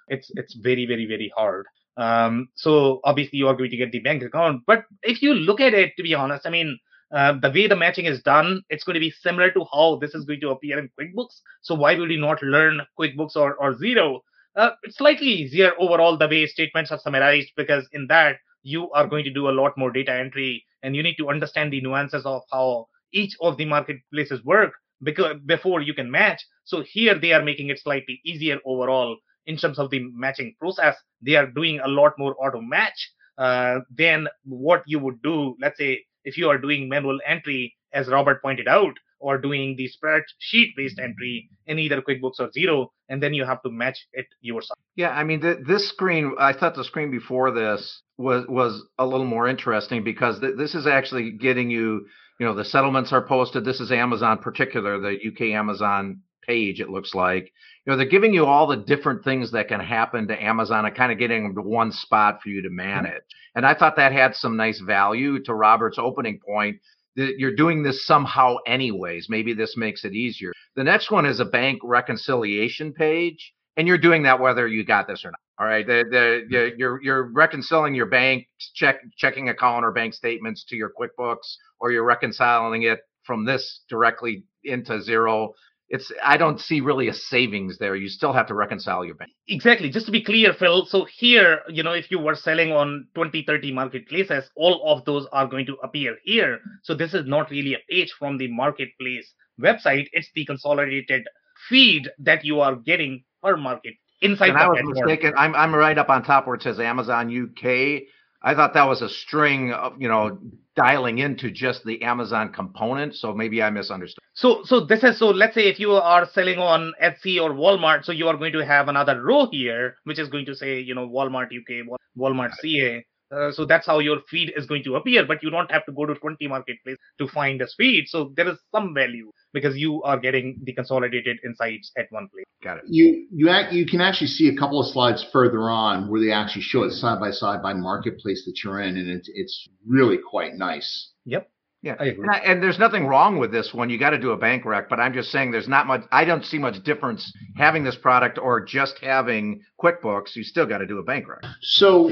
[0.10, 1.66] it's, it's very, very, very hard.
[1.98, 4.62] Um, so obviously you are going to get the bank account.
[4.68, 6.78] But if you look at it, to be honest, I mean,
[7.14, 10.16] uh, the way the matching is done, it's going to be similar to how this
[10.16, 11.42] is going to appear in QuickBooks.
[11.62, 14.20] So why would you not learn QuickBooks or, or Xero?
[14.56, 19.08] Uh, it's slightly easier overall the way statements are summarized because in that you are
[19.08, 22.26] going to do a lot more data entry and you need to understand the nuances
[22.26, 26.46] of how each of the marketplaces work because before you can match.
[26.64, 30.96] So here they are making it slightly easier overall in terms of the matching process.
[31.22, 35.78] They are doing a lot more auto match uh, than what you would do, let's
[35.78, 40.76] say, if you are doing manual entry, as Robert pointed out, or doing the spreadsheet
[40.76, 41.12] based mm-hmm.
[41.12, 44.78] entry in either QuickBooks or Xero, and then you have to match it yourself.
[44.96, 49.06] Yeah, I mean, th- this screen, I thought the screen before this was was a
[49.06, 52.08] little more interesting because th- this is actually getting you,
[52.40, 53.64] you know, the settlements are posted.
[53.64, 56.82] This is Amazon, particular the UK Amazon page.
[56.82, 57.52] It looks like,
[57.86, 60.96] you know, they're giving you all the different things that can happen to Amazon and
[60.96, 62.78] kind of getting them to one spot for you to mm-hmm.
[62.78, 63.14] manage.
[63.14, 63.58] Mm-hmm.
[63.58, 66.78] And I thought that had some nice value to Robert's opening point
[67.16, 69.28] that you're doing this somehow anyways.
[69.30, 70.54] Maybe this makes it easier.
[70.76, 75.08] The next one is a bank reconciliation page, and you're doing that whether you got
[75.08, 75.40] this or not.
[75.60, 80.14] All right, the, the, the, you're you're reconciling your bank check checking account or bank
[80.14, 85.52] statements to your QuickBooks, or you're reconciling it from this directly into Xero
[85.92, 87.98] it's I don't see really a savings there.
[87.98, 89.32] You still have to reconcile your bank.
[89.50, 89.90] Exactly.
[89.90, 90.86] Just to be clear, Phil.
[90.86, 95.28] So here, you know, if you were selling on 20, 30 marketplaces, all of those
[95.34, 96.60] are going to appear here.
[96.84, 100.08] So this is not really a page from the marketplace website.
[100.14, 101.28] It's the consolidated
[101.68, 105.34] feed that you are getting per market inside and the I was mistaken.
[105.38, 108.04] I'm I'm right up on top where it says Amazon UK
[108.44, 110.40] I thought that was a string of, you know,
[110.76, 113.16] dialing into just the Amazon component.
[113.16, 114.24] So maybe I misunderstood.
[114.34, 115.28] So, so this is so.
[115.30, 118.66] Let's say if you are selling on Etsy or Walmart, so you are going to
[118.66, 121.86] have another row here, which is going to say, you know, Walmart UK,
[122.18, 123.06] Walmart CA.
[123.32, 125.92] Uh, so that's how your feed is going to appear, but you don't have to
[125.92, 128.06] go to 20 marketplace to find this feed.
[128.08, 132.46] So there is some value because you are getting the consolidated insights at one place.
[132.64, 132.84] Got it.
[132.88, 136.32] You you act, you can actually see a couple of slides further on where they
[136.32, 140.18] actually show it side by side by marketplace that you're in, and it's it's really
[140.18, 141.12] quite nice.
[141.26, 141.50] Yep.
[141.84, 142.28] Yeah, I agree.
[142.28, 143.90] And, I, and, there's nothing wrong with this one.
[143.90, 146.02] You got to do a bank rec, but I'm just saying there's not much.
[146.12, 150.36] I don't see much difference having this product or just having QuickBooks.
[150.36, 151.40] You still got to do a bank rec.
[151.62, 152.12] So,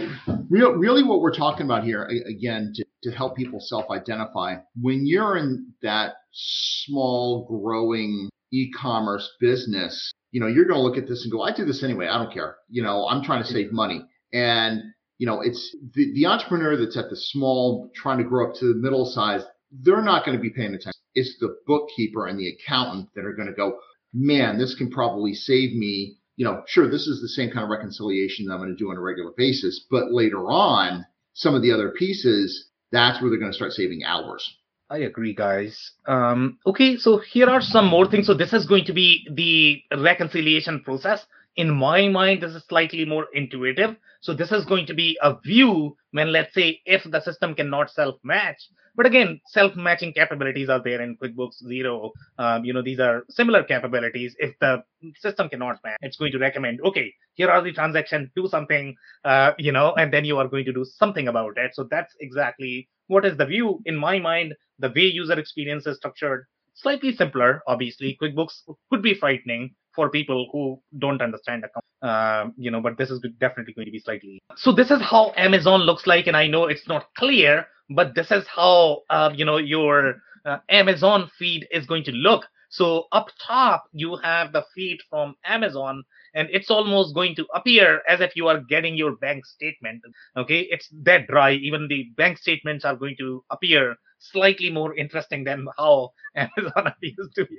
[0.49, 5.37] real, really, what we're talking about here, again, to, to help people self-identify, when you're
[5.37, 11.31] in that small, growing e-commerce business, you know, you're going to look at this and
[11.31, 12.07] go, "I do this anyway.
[12.07, 12.55] I don't care.
[12.69, 14.03] You know, I'm trying to save money."
[14.33, 14.81] And
[15.19, 18.73] you know, it's the, the entrepreneur that's at the small, trying to grow up to
[18.73, 21.01] the middle size they're not going to be paying attention.
[21.15, 23.79] It's the bookkeeper and the accountant that are going to go,
[24.13, 26.15] man, this can probably save me.
[26.35, 28.89] You know, sure, this is the same kind of reconciliation that I'm going to do
[28.89, 33.39] on a regular basis, but later on, some of the other pieces, that's where they're
[33.39, 34.57] going to start saving hours.
[34.89, 35.91] I agree, guys.
[36.07, 38.25] Um, okay, so here are some more things.
[38.25, 41.25] So this is going to be the reconciliation process.
[41.55, 43.95] In my mind, this is slightly more intuitive.
[44.21, 47.89] So this is going to be a view when, let's say, if the system cannot
[47.89, 48.61] self-match,
[48.95, 52.11] but again, self-matching capabilities are there in QuickBooks Xero.
[52.37, 54.35] Um, you know, these are similar capabilities.
[54.39, 54.83] If the
[55.15, 59.53] system cannot match, it's going to recommend, okay, here are the transactions, do something, uh,
[59.57, 61.71] you know, and then you are going to do something about it.
[61.75, 63.79] So that's exactly what is the view.
[63.85, 68.17] In my mind, the way user experience is structured, slightly simpler, obviously.
[68.21, 71.83] QuickBooks could be frightening for people who don't understand account.
[72.01, 74.41] Uh, you know, but this is definitely going to be slightly.
[74.55, 78.31] So this is how Amazon looks like, and I know it's not clear, but this
[78.31, 82.45] is how uh, you know your uh, Amazon feed is going to look.
[82.69, 88.01] So up top you have the feed from Amazon, and it's almost going to appear
[88.07, 90.01] as if you are getting your bank statement.
[90.37, 91.51] Okay, it's that dry.
[91.55, 97.29] Even the bank statements are going to appear slightly more interesting than how Amazon appears
[97.35, 97.57] to be.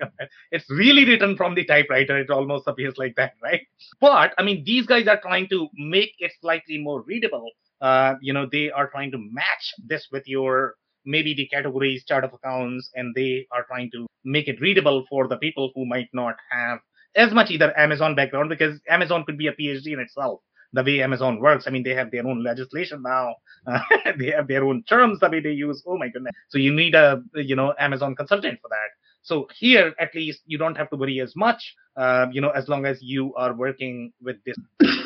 [0.52, 2.18] It's really written from the typewriter.
[2.18, 3.62] It almost appears like that, right?
[4.00, 8.32] But I mean, these guys are trying to make it slightly more readable uh, you
[8.32, 10.74] know, they are trying to match this with your
[11.06, 15.26] maybe the categories, chart of accounts, and they are trying to make it readable for
[15.26, 16.78] the people who might not have
[17.16, 20.40] as much either Amazon background because Amazon could be a PhD in itself.
[20.72, 23.34] The way Amazon works, I mean, they have their own legislation now.
[23.66, 23.80] Uh,
[24.18, 25.82] they have their own terms the way they use.
[25.86, 26.32] Oh my goodness!
[26.48, 28.90] So you need a you know Amazon consultant for that.
[29.22, 31.74] So here, at least, you don't have to worry as much.
[31.96, 34.56] Uh, you know, as long as you are working with this.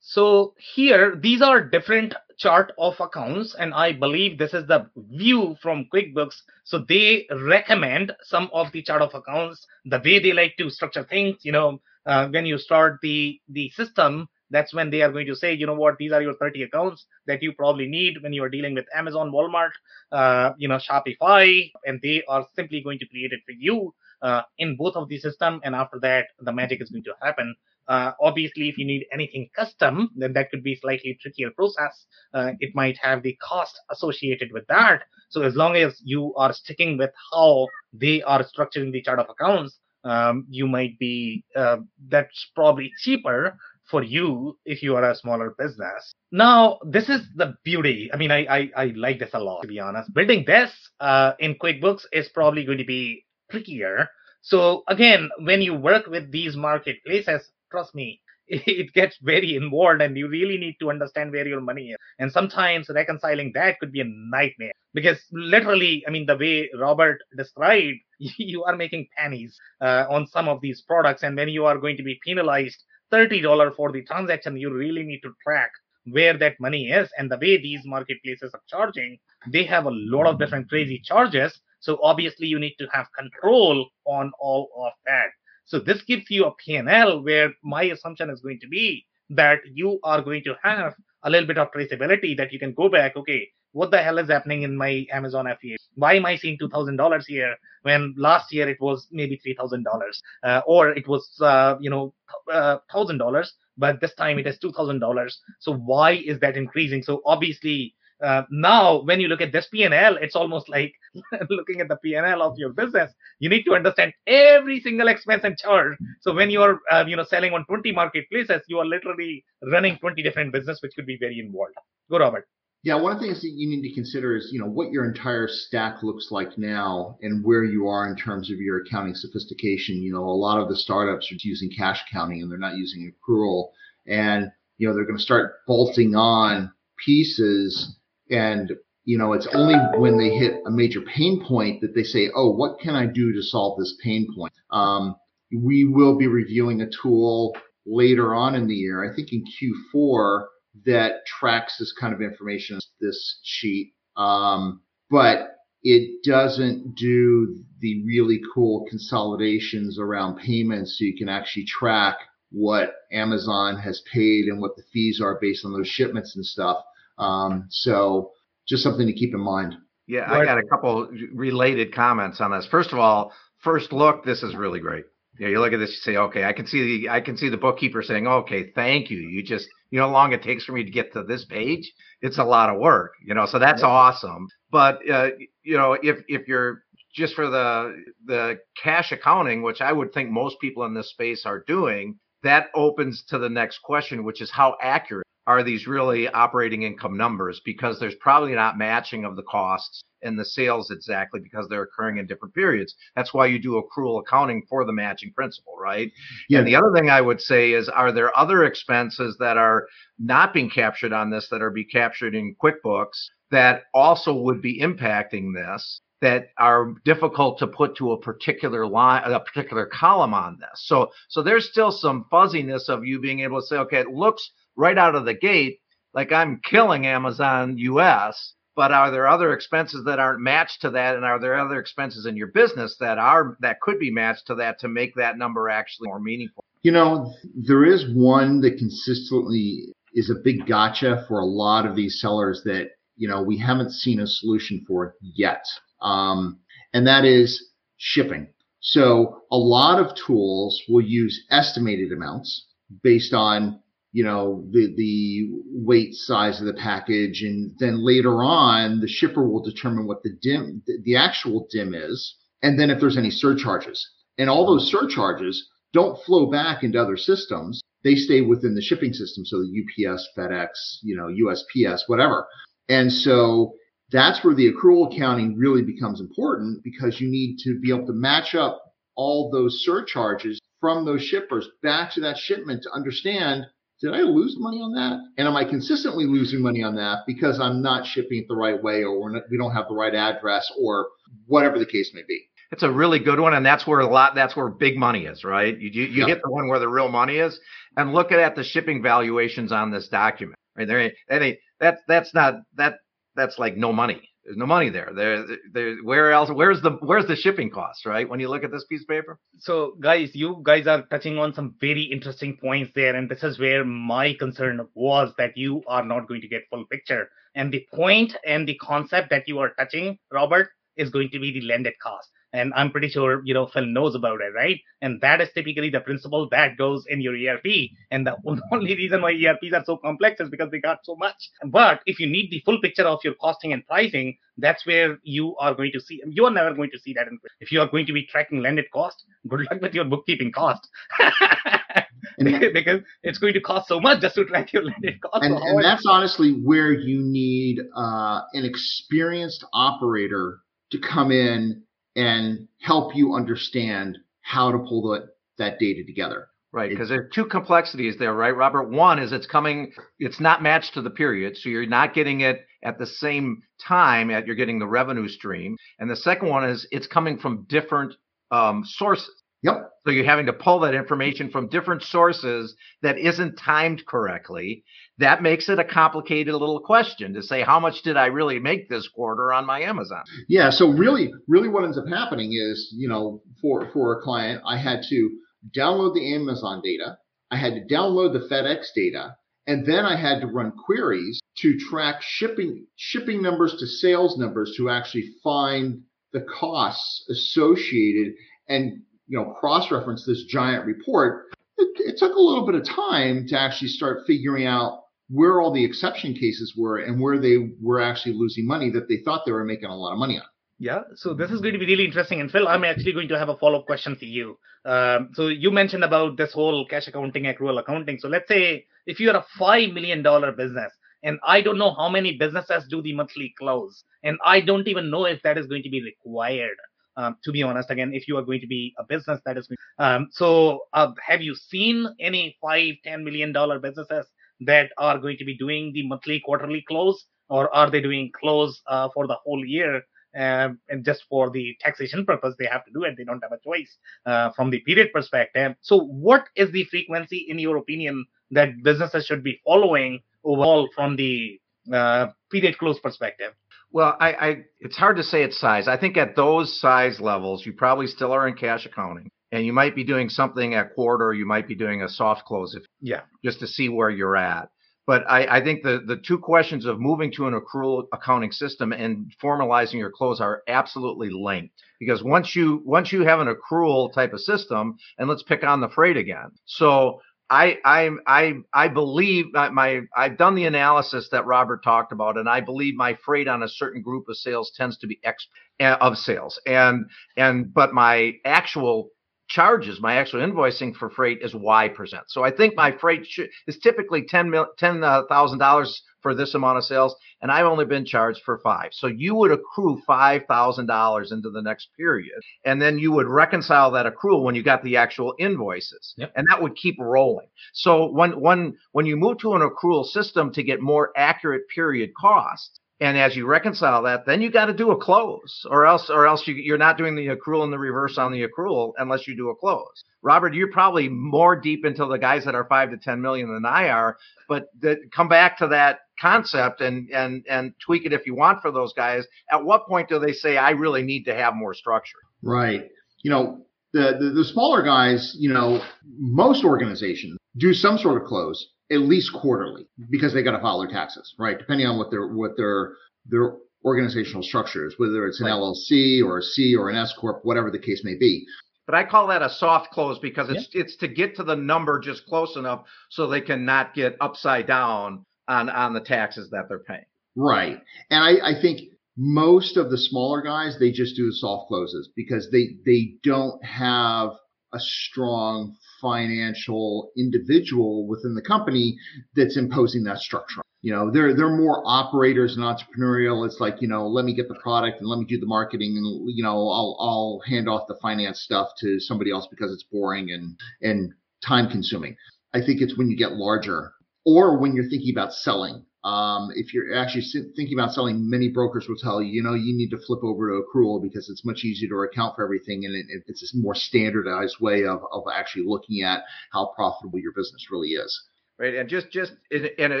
[0.06, 5.56] So here, these are different chart of accounts, and I believe this is the view
[5.62, 6.36] from QuickBooks.
[6.64, 11.04] So they recommend some of the chart of accounts, the way they like to structure
[11.04, 11.38] things.
[11.42, 15.36] You know, uh, when you start the the system, that's when they are going to
[15.36, 18.42] say, you know what, these are your 30 accounts that you probably need when you
[18.42, 19.70] are dealing with Amazon, Walmart,
[20.12, 24.42] uh, you know, Shopify, and they are simply going to create it for you uh,
[24.58, 25.60] in both of the system.
[25.64, 27.54] And after that, the magic is going to happen.
[27.86, 32.06] Uh, obviously, if you need anything custom, then that could be slightly trickier process.
[32.32, 35.02] Uh, it might have the cost associated with that.
[35.28, 39.26] So as long as you are sticking with how they are structuring the chart of
[39.28, 43.56] accounts, um, you might be uh, that's probably cheaper
[43.90, 46.12] for you if you are a smaller business.
[46.32, 48.10] Now, this is the beauty.
[48.12, 50.12] I mean, I I, I like this a lot to be honest.
[50.14, 54.08] Building this uh, in QuickBooks is probably going to be trickier.
[54.42, 60.16] So again, when you work with these marketplaces, trust me, it gets very involved and
[60.16, 61.96] you really need to understand where your money is.
[62.18, 67.20] And sometimes reconciling that could be a nightmare because literally, I mean, the way Robert
[67.36, 71.22] described, you are making pennies uh, on some of these products.
[71.22, 75.20] And when you are going to be penalized $30 for the transaction, you really need
[75.20, 75.70] to track
[76.06, 77.08] where that money is.
[77.18, 79.18] And the way these marketplaces are charging,
[79.52, 81.60] they have a lot of different crazy charges.
[81.80, 85.28] So obviously you need to have control on all of that.
[85.66, 89.98] So this gives you a P&L where my assumption is going to be that you
[90.02, 93.16] are going to have a little bit of traceability that you can go back.
[93.16, 95.76] Okay, what the hell is happening in my Amazon FBA?
[95.96, 99.54] Why am I seeing two thousand dollars here when last year it was maybe three
[99.54, 100.22] thousand uh, dollars,
[100.66, 102.14] or it was uh, you know
[102.52, 105.40] uh, thousand dollars, but this time it is two thousand dollars.
[105.60, 107.02] So why is that increasing?
[107.02, 110.94] So obviously uh, now when you look at this P&L, it's almost like
[111.50, 113.12] looking at the P&L of your business.
[113.38, 115.98] You need to understand every single expense and charge.
[116.20, 119.98] So when you are, uh, you know, selling on 20 marketplaces, you are literally running
[119.98, 121.74] 20 different business, which could be very involved.
[122.10, 122.46] Go, Robert.
[122.84, 125.06] Yeah, one of the things that you need to consider is, you know, what your
[125.06, 130.02] entire stack looks like now and where you are in terms of your accounting sophistication.
[130.02, 133.10] You know, a lot of the startups are using cash accounting and they're not using
[133.10, 133.68] accrual.
[134.06, 136.72] And, you know, they're going to start bolting on
[137.04, 137.96] pieces
[138.30, 138.70] and
[139.06, 142.50] you know, it's only when they hit a major pain point that they say, oh,
[142.50, 144.54] what can I do to solve this pain point?
[144.70, 145.16] Um,
[145.54, 147.54] we will be reviewing a tool
[147.86, 150.46] later on in the year, I think in Q4,
[150.84, 153.92] that tracks this kind of information, this sheet.
[154.16, 161.66] Um, but it doesn't do the really cool consolidations around payments so you can actually
[161.66, 162.16] track
[162.50, 166.78] what Amazon has paid and what the fees are based on those shipments and stuff.
[167.18, 168.32] Um, so
[168.66, 169.76] just something to keep in mind.
[170.06, 172.66] Yeah, I got a couple related comments on this.
[172.70, 173.32] First of all,
[173.62, 175.04] first look, this is really great.
[175.38, 177.48] Yeah, you look at this, you say, okay, I can see the I can see
[177.48, 179.18] the bookkeeper saying, okay, thank you.
[179.18, 181.92] You just you know how long it takes for me to get to this page.
[182.20, 183.46] It's a lot of work, you know.
[183.46, 183.86] So that's yeah.
[183.86, 184.48] awesome.
[184.72, 185.28] But uh,
[185.62, 186.82] you know, if if you're
[187.14, 191.46] just for the the cash accounting, which I would think most people in this space
[191.46, 196.28] are doing, that opens to the next question, which is how accurate are these really
[196.28, 197.60] operating income numbers?
[197.64, 202.16] Because there's probably not matching of the costs and the sales exactly because they're occurring
[202.16, 202.94] in different periods.
[203.14, 206.10] That's why you do accrual accounting for the matching principle, right?
[206.48, 206.60] Yeah.
[206.60, 209.86] And the other thing I would say is, are there other expenses that are
[210.18, 214.80] not being captured on this that are be captured in QuickBooks that also would be
[214.80, 216.00] impacting this?
[216.24, 220.86] that are difficult to put to a particular line, a particular column on this.
[220.86, 224.50] So, so there's still some fuzziness of you being able to say, okay, it looks
[224.76, 225.80] right out of the gate
[226.14, 231.16] like I'm killing Amazon US, but are there other expenses that aren't matched to that
[231.16, 234.54] and are there other expenses in your business that are that could be matched to
[234.56, 236.64] that to make that number actually more meaningful?
[236.82, 241.96] You know, there is one that consistently is a big gotcha for a lot of
[241.96, 245.64] these sellers that, you know, we haven't seen a solution for yet.
[246.00, 246.60] Um,
[246.92, 248.48] and that is shipping.
[248.80, 252.66] So a lot of tools will use estimated amounts
[253.02, 253.80] based on
[254.14, 257.42] you know the the weight size of the package.
[257.42, 262.36] And then later on the shipper will determine what the dim the actual dim is.
[262.62, 264.08] And then if there's any surcharges.
[264.38, 267.82] And all those surcharges don't flow back into other systems.
[268.04, 269.44] They stay within the shipping system.
[269.44, 270.68] So the UPS FedEx
[271.02, 272.46] you know USPS whatever.
[272.88, 273.74] And so
[274.12, 278.12] that's where the accrual accounting really becomes important because you need to be able to
[278.12, 278.80] match up
[279.16, 283.64] all those surcharges from those shippers back to that shipment to understand
[284.04, 285.18] did I lose money on that?
[285.38, 288.80] And am I consistently losing money on that because I'm not shipping it the right
[288.82, 291.08] way or not, we don't have the right address or
[291.46, 292.42] whatever the case may be?
[292.70, 294.34] It's a really good one, and that's where a lot.
[294.34, 295.78] That's where big money is, right?
[295.78, 297.58] You you, you hit the one where the real money is,
[297.96, 300.58] and look at the shipping valuations on this document.
[300.76, 302.96] Right there, that ain't that that's not that
[303.36, 304.28] that's like no money.
[304.44, 305.10] There's no money there.
[305.14, 305.96] There, there.
[306.02, 306.50] Where else?
[306.52, 308.04] Where's the Where's the shipping cost?
[308.04, 308.28] Right?
[308.28, 309.38] When you look at this piece of paper.
[309.58, 313.58] So, guys, you guys are touching on some very interesting points there, and this is
[313.58, 317.28] where my concern was that you are not going to get full picture.
[317.54, 321.52] And the point and the concept that you are touching, Robert, is going to be
[321.52, 324.80] the landed cost and I'm pretty sure you know Phil knows about it, right?
[325.02, 327.90] And that is typically the principle that goes in your ERP.
[328.12, 328.36] And the
[328.72, 331.50] only reason why ERPs are so complex is because they got so much.
[331.66, 335.56] But if you need the full picture of your costing and pricing, that's where you
[335.56, 336.22] are going to see.
[336.26, 337.26] You are never going to see that.
[337.26, 340.52] In, if you are going to be tracking landed cost, good luck with your bookkeeping
[340.52, 340.88] cost.
[342.38, 345.44] because it's going to cost so much just to track your landed cost.
[345.44, 350.60] And, and that's honestly where you need uh, an experienced operator
[350.92, 351.82] to come in
[352.16, 356.48] and help you understand how to pull the, that data together.
[356.72, 358.90] Right, because there are two complexities there, right, Robert?
[358.90, 362.66] One is it's coming, it's not matched to the period, so you're not getting it
[362.82, 365.76] at the same time that you're getting the revenue stream.
[366.00, 368.14] And the second one is it's coming from different
[368.50, 369.30] um, sources.
[369.64, 369.90] Yep.
[370.04, 374.84] So you're having to pull that information from different sources that isn't timed correctly.
[375.16, 378.90] That makes it a complicated little question to say how much did I really make
[378.90, 380.22] this quarter on my Amazon?
[380.48, 380.68] Yeah.
[380.68, 384.76] So really, really, what ends up happening is, you know, for for a client, I
[384.76, 385.30] had to
[385.74, 387.16] download the Amazon data,
[387.50, 389.34] I had to download the FedEx data,
[389.66, 394.74] and then I had to run queries to track shipping shipping numbers to sales numbers
[394.76, 396.02] to actually find
[396.34, 398.34] the costs associated
[398.68, 401.46] and you know, cross-reference this giant report,
[401.78, 405.72] it, it took a little bit of time to actually start figuring out where all
[405.72, 409.52] the exception cases were and where they were actually losing money that they thought they
[409.52, 410.44] were making a lot of money on.
[410.78, 412.40] Yeah, so this is going to be really interesting.
[412.40, 414.58] And Phil, I'm actually going to have a follow up question for you.
[414.84, 418.18] Um, so you mentioned about this whole cash accounting, accrual accounting.
[418.18, 420.22] So let's say if you're a $5 million
[420.56, 424.86] business and I don't know how many businesses do the monthly close, and I don't
[424.86, 426.76] even know if that is going to be required.
[427.16, 429.68] Um, to be honest, again, if you are going to be a business that is,
[429.98, 434.26] um, so uh, have you seen any five, ten million dollar businesses
[434.60, 438.80] that are going to be doing the monthly, quarterly close, or are they doing close
[438.88, 440.02] uh, for the whole year?
[440.36, 443.14] Um, and just for the taxation purpose, they have to do it.
[443.16, 443.96] They don't have a choice
[444.26, 445.76] uh, from the period perspective.
[445.80, 451.14] So, what is the frequency, in your opinion, that businesses should be following overall from
[451.14, 451.60] the
[451.92, 453.52] uh, period close perspective?
[453.94, 455.86] Well, I, I, it's hard to say its size.
[455.86, 459.72] I think at those size levels, you probably still are in cash accounting, and you
[459.72, 461.32] might be doing something at quarter.
[461.32, 464.68] You might be doing a soft close, if yeah, just to see where you're at.
[465.06, 468.92] But I, I think the, the two questions of moving to an accrual accounting system
[468.92, 471.74] and formalizing your close are absolutely linked.
[472.00, 475.80] Because once you once you have an accrual type of system, and let's pick on
[475.80, 476.50] the freight again.
[476.64, 477.20] So
[477.50, 482.48] I I I I believe my I've done the analysis that Robert talked about, and
[482.48, 485.46] I believe my freight on a certain group of sales tends to be X
[485.78, 489.10] eh, of sales, and and but my actual
[489.48, 492.24] charges, my actual invoicing for freight is Y percent.
[492.28, 493.26] So I think my freight
[493.66, 498.40] is typically ten uh, dollars for this amount of sales, and I've only been charged
[498.44, 498.88] for five.
[498.92, 503.28] So you would accrue five thousand dollars into the next period, and then you would
[503.28, 506.32] reconcile that accrual when you got the actual invoices, yep.
[506.34, 507.46] and that would keep rolling.
[507.74, 512.12] So when when when you move to an accrual system to get more accurate period
[512.18, 516.08] costs, and as you reconcile that, then you got to do a close, or else,
[516.08, 519.28] or else you, you're not doing the accrual and the reverse on the accrual unless
[519.28, 520.04] you do a close.
[520.22, 523.66] Robert, you're probably more deep into the guys that are five to ten million than
[523.66, 524.16] I are,
[524.48, 528.60] but the, come back to that concept and and and tweak it if you want
[528.60, 529.24] for those guys.
[529.50, 532.18] At what point do they say I really need to have more structure?
[532.42, 532.88] Right.
[533.22, 535.82] You know, the, the, the smaller guys, you know,
[536.18, 540.80] most organizations do some sort of close at least quarterly because they got to file
[540.80, 541.58] their taxes, right?
[541.58, 542.92] Depending on what their what their
[543.26, 545.54] their organizational structure is, whether it's an right.
[545.54, 548.44] LLC or a C or an S corp, whatever the case may be.
[548.86, 550.82] But I call that a soft close because it's yeah.
[550.82, 554.66] it's to get to the number just close enough so they can not get upside
[554.66, 557.04] down on on the taxes that they're paying.
[557.36, 557.80] Right,
[558.10, 562.10] and I, I think most of the smaller guys they just do the soft closes
[562.16, 564.30] because they they don't have
[564.72, 568.96] a strong financial individual within the company
[569.36, 570.60] that's imposing that structure.
[570.82, 573.46] You know, they're they're more operators and entrepreneurial.
[573.46, 575.96] It's like, you know, let me get the product and let me do the marketing
[575.96, 579.84] and you know, I'll I'll hand off the finance stuff to somebody else because it's
[579.84, 582.16] boring and and time consuming.
[582.52, 583.92] I think it's when you get larger
[584.24, 587.24] or when you're thinking about selling um, if you're actually
[587.56, 590.50] thinking about selling, many brokers will tell you, you know, you need to flip over
[590.50, 593.74] to accrual because it's much easier to account for everything, and it, it's a more
[593.74, 596.20] standardized way of of actually looking at
[596.52, 598.22] how profitable your business really is.
[598.58, 600.00] Right, and just just in, in a,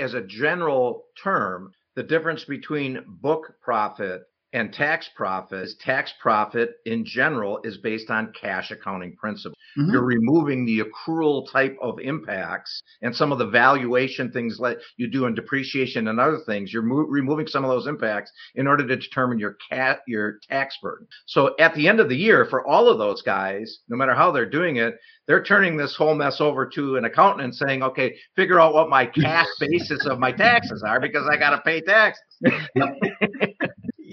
[0.00, 6.76] as a general term, the difference between book profit and tax profit is tax profit
[6.86, 9.56] in general is based on cash accounting principles.
[9.76, 9.92] Mm-hmm.
[9.92, 15.10] You're removing the accrual type of impacts and some of the valuation things like you
[15.10, 16.72] do in depreciation and other things.
[16.72, 20.78] You're mo- removing some of those impacts in order to determine your cat your tax
[20.80, 21.08] burden.
[21.26, 24.30] So at the end of the year, for all of those guys, no matter how
[24.30, 24.94] they're doing it,
[25.26, 28.88] they're turning this whole mess over to an accountant and saying, "Okay, figure out what
[28.88, 32.22] my cash basis of my taxes are because I got to pay taxes."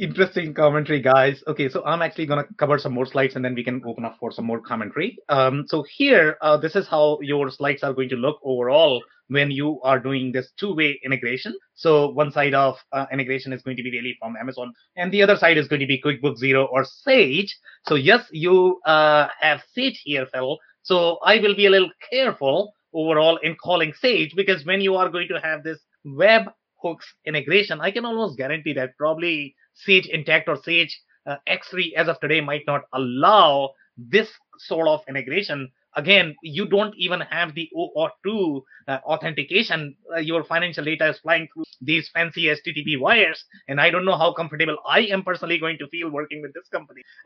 [0.01, 1.43] interesting commentary, guys.
[1.47, 4.03] Okay, so I'm actually going to cover some more slides and then we can open
[4.03, 5.17] up for some more commentary.
[5.29, 9.51] Um, so here, uh, this is how your slides are going to look overall when
[9.51, 11.55] you are doing this two-way integration.
[11.75, 15.21] So one side of uh, integration is going to be really from Amazon, and the
[15.21, 17.55] other side is going to be QuickBooks Xero or Sage.
[17.87, 20.57] So yes, you uh, have Sage here, Phil.
[20.81, 25.09] So I will be a little careful overall in calling Sage because when you are
[25.09, 26.49] going to have this web
[26.81, 32.07] hooks integration, I can almost guarantee that probably Sage Intacct or Sage uh, X3 as
[32.07, 35.71] of today might not allow this sort of integration.
[35.95, 39.93] Again, you don't even have the OAuth2 uh, authentication.
[40.15, 44.17] Uh, your financial data is flying through these fancy HTTP wires, and I don't know
[44.17, 47.01] how comfortable I am personally going to feel working with this company.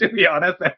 [0.00, 0.72] to be honest, uh,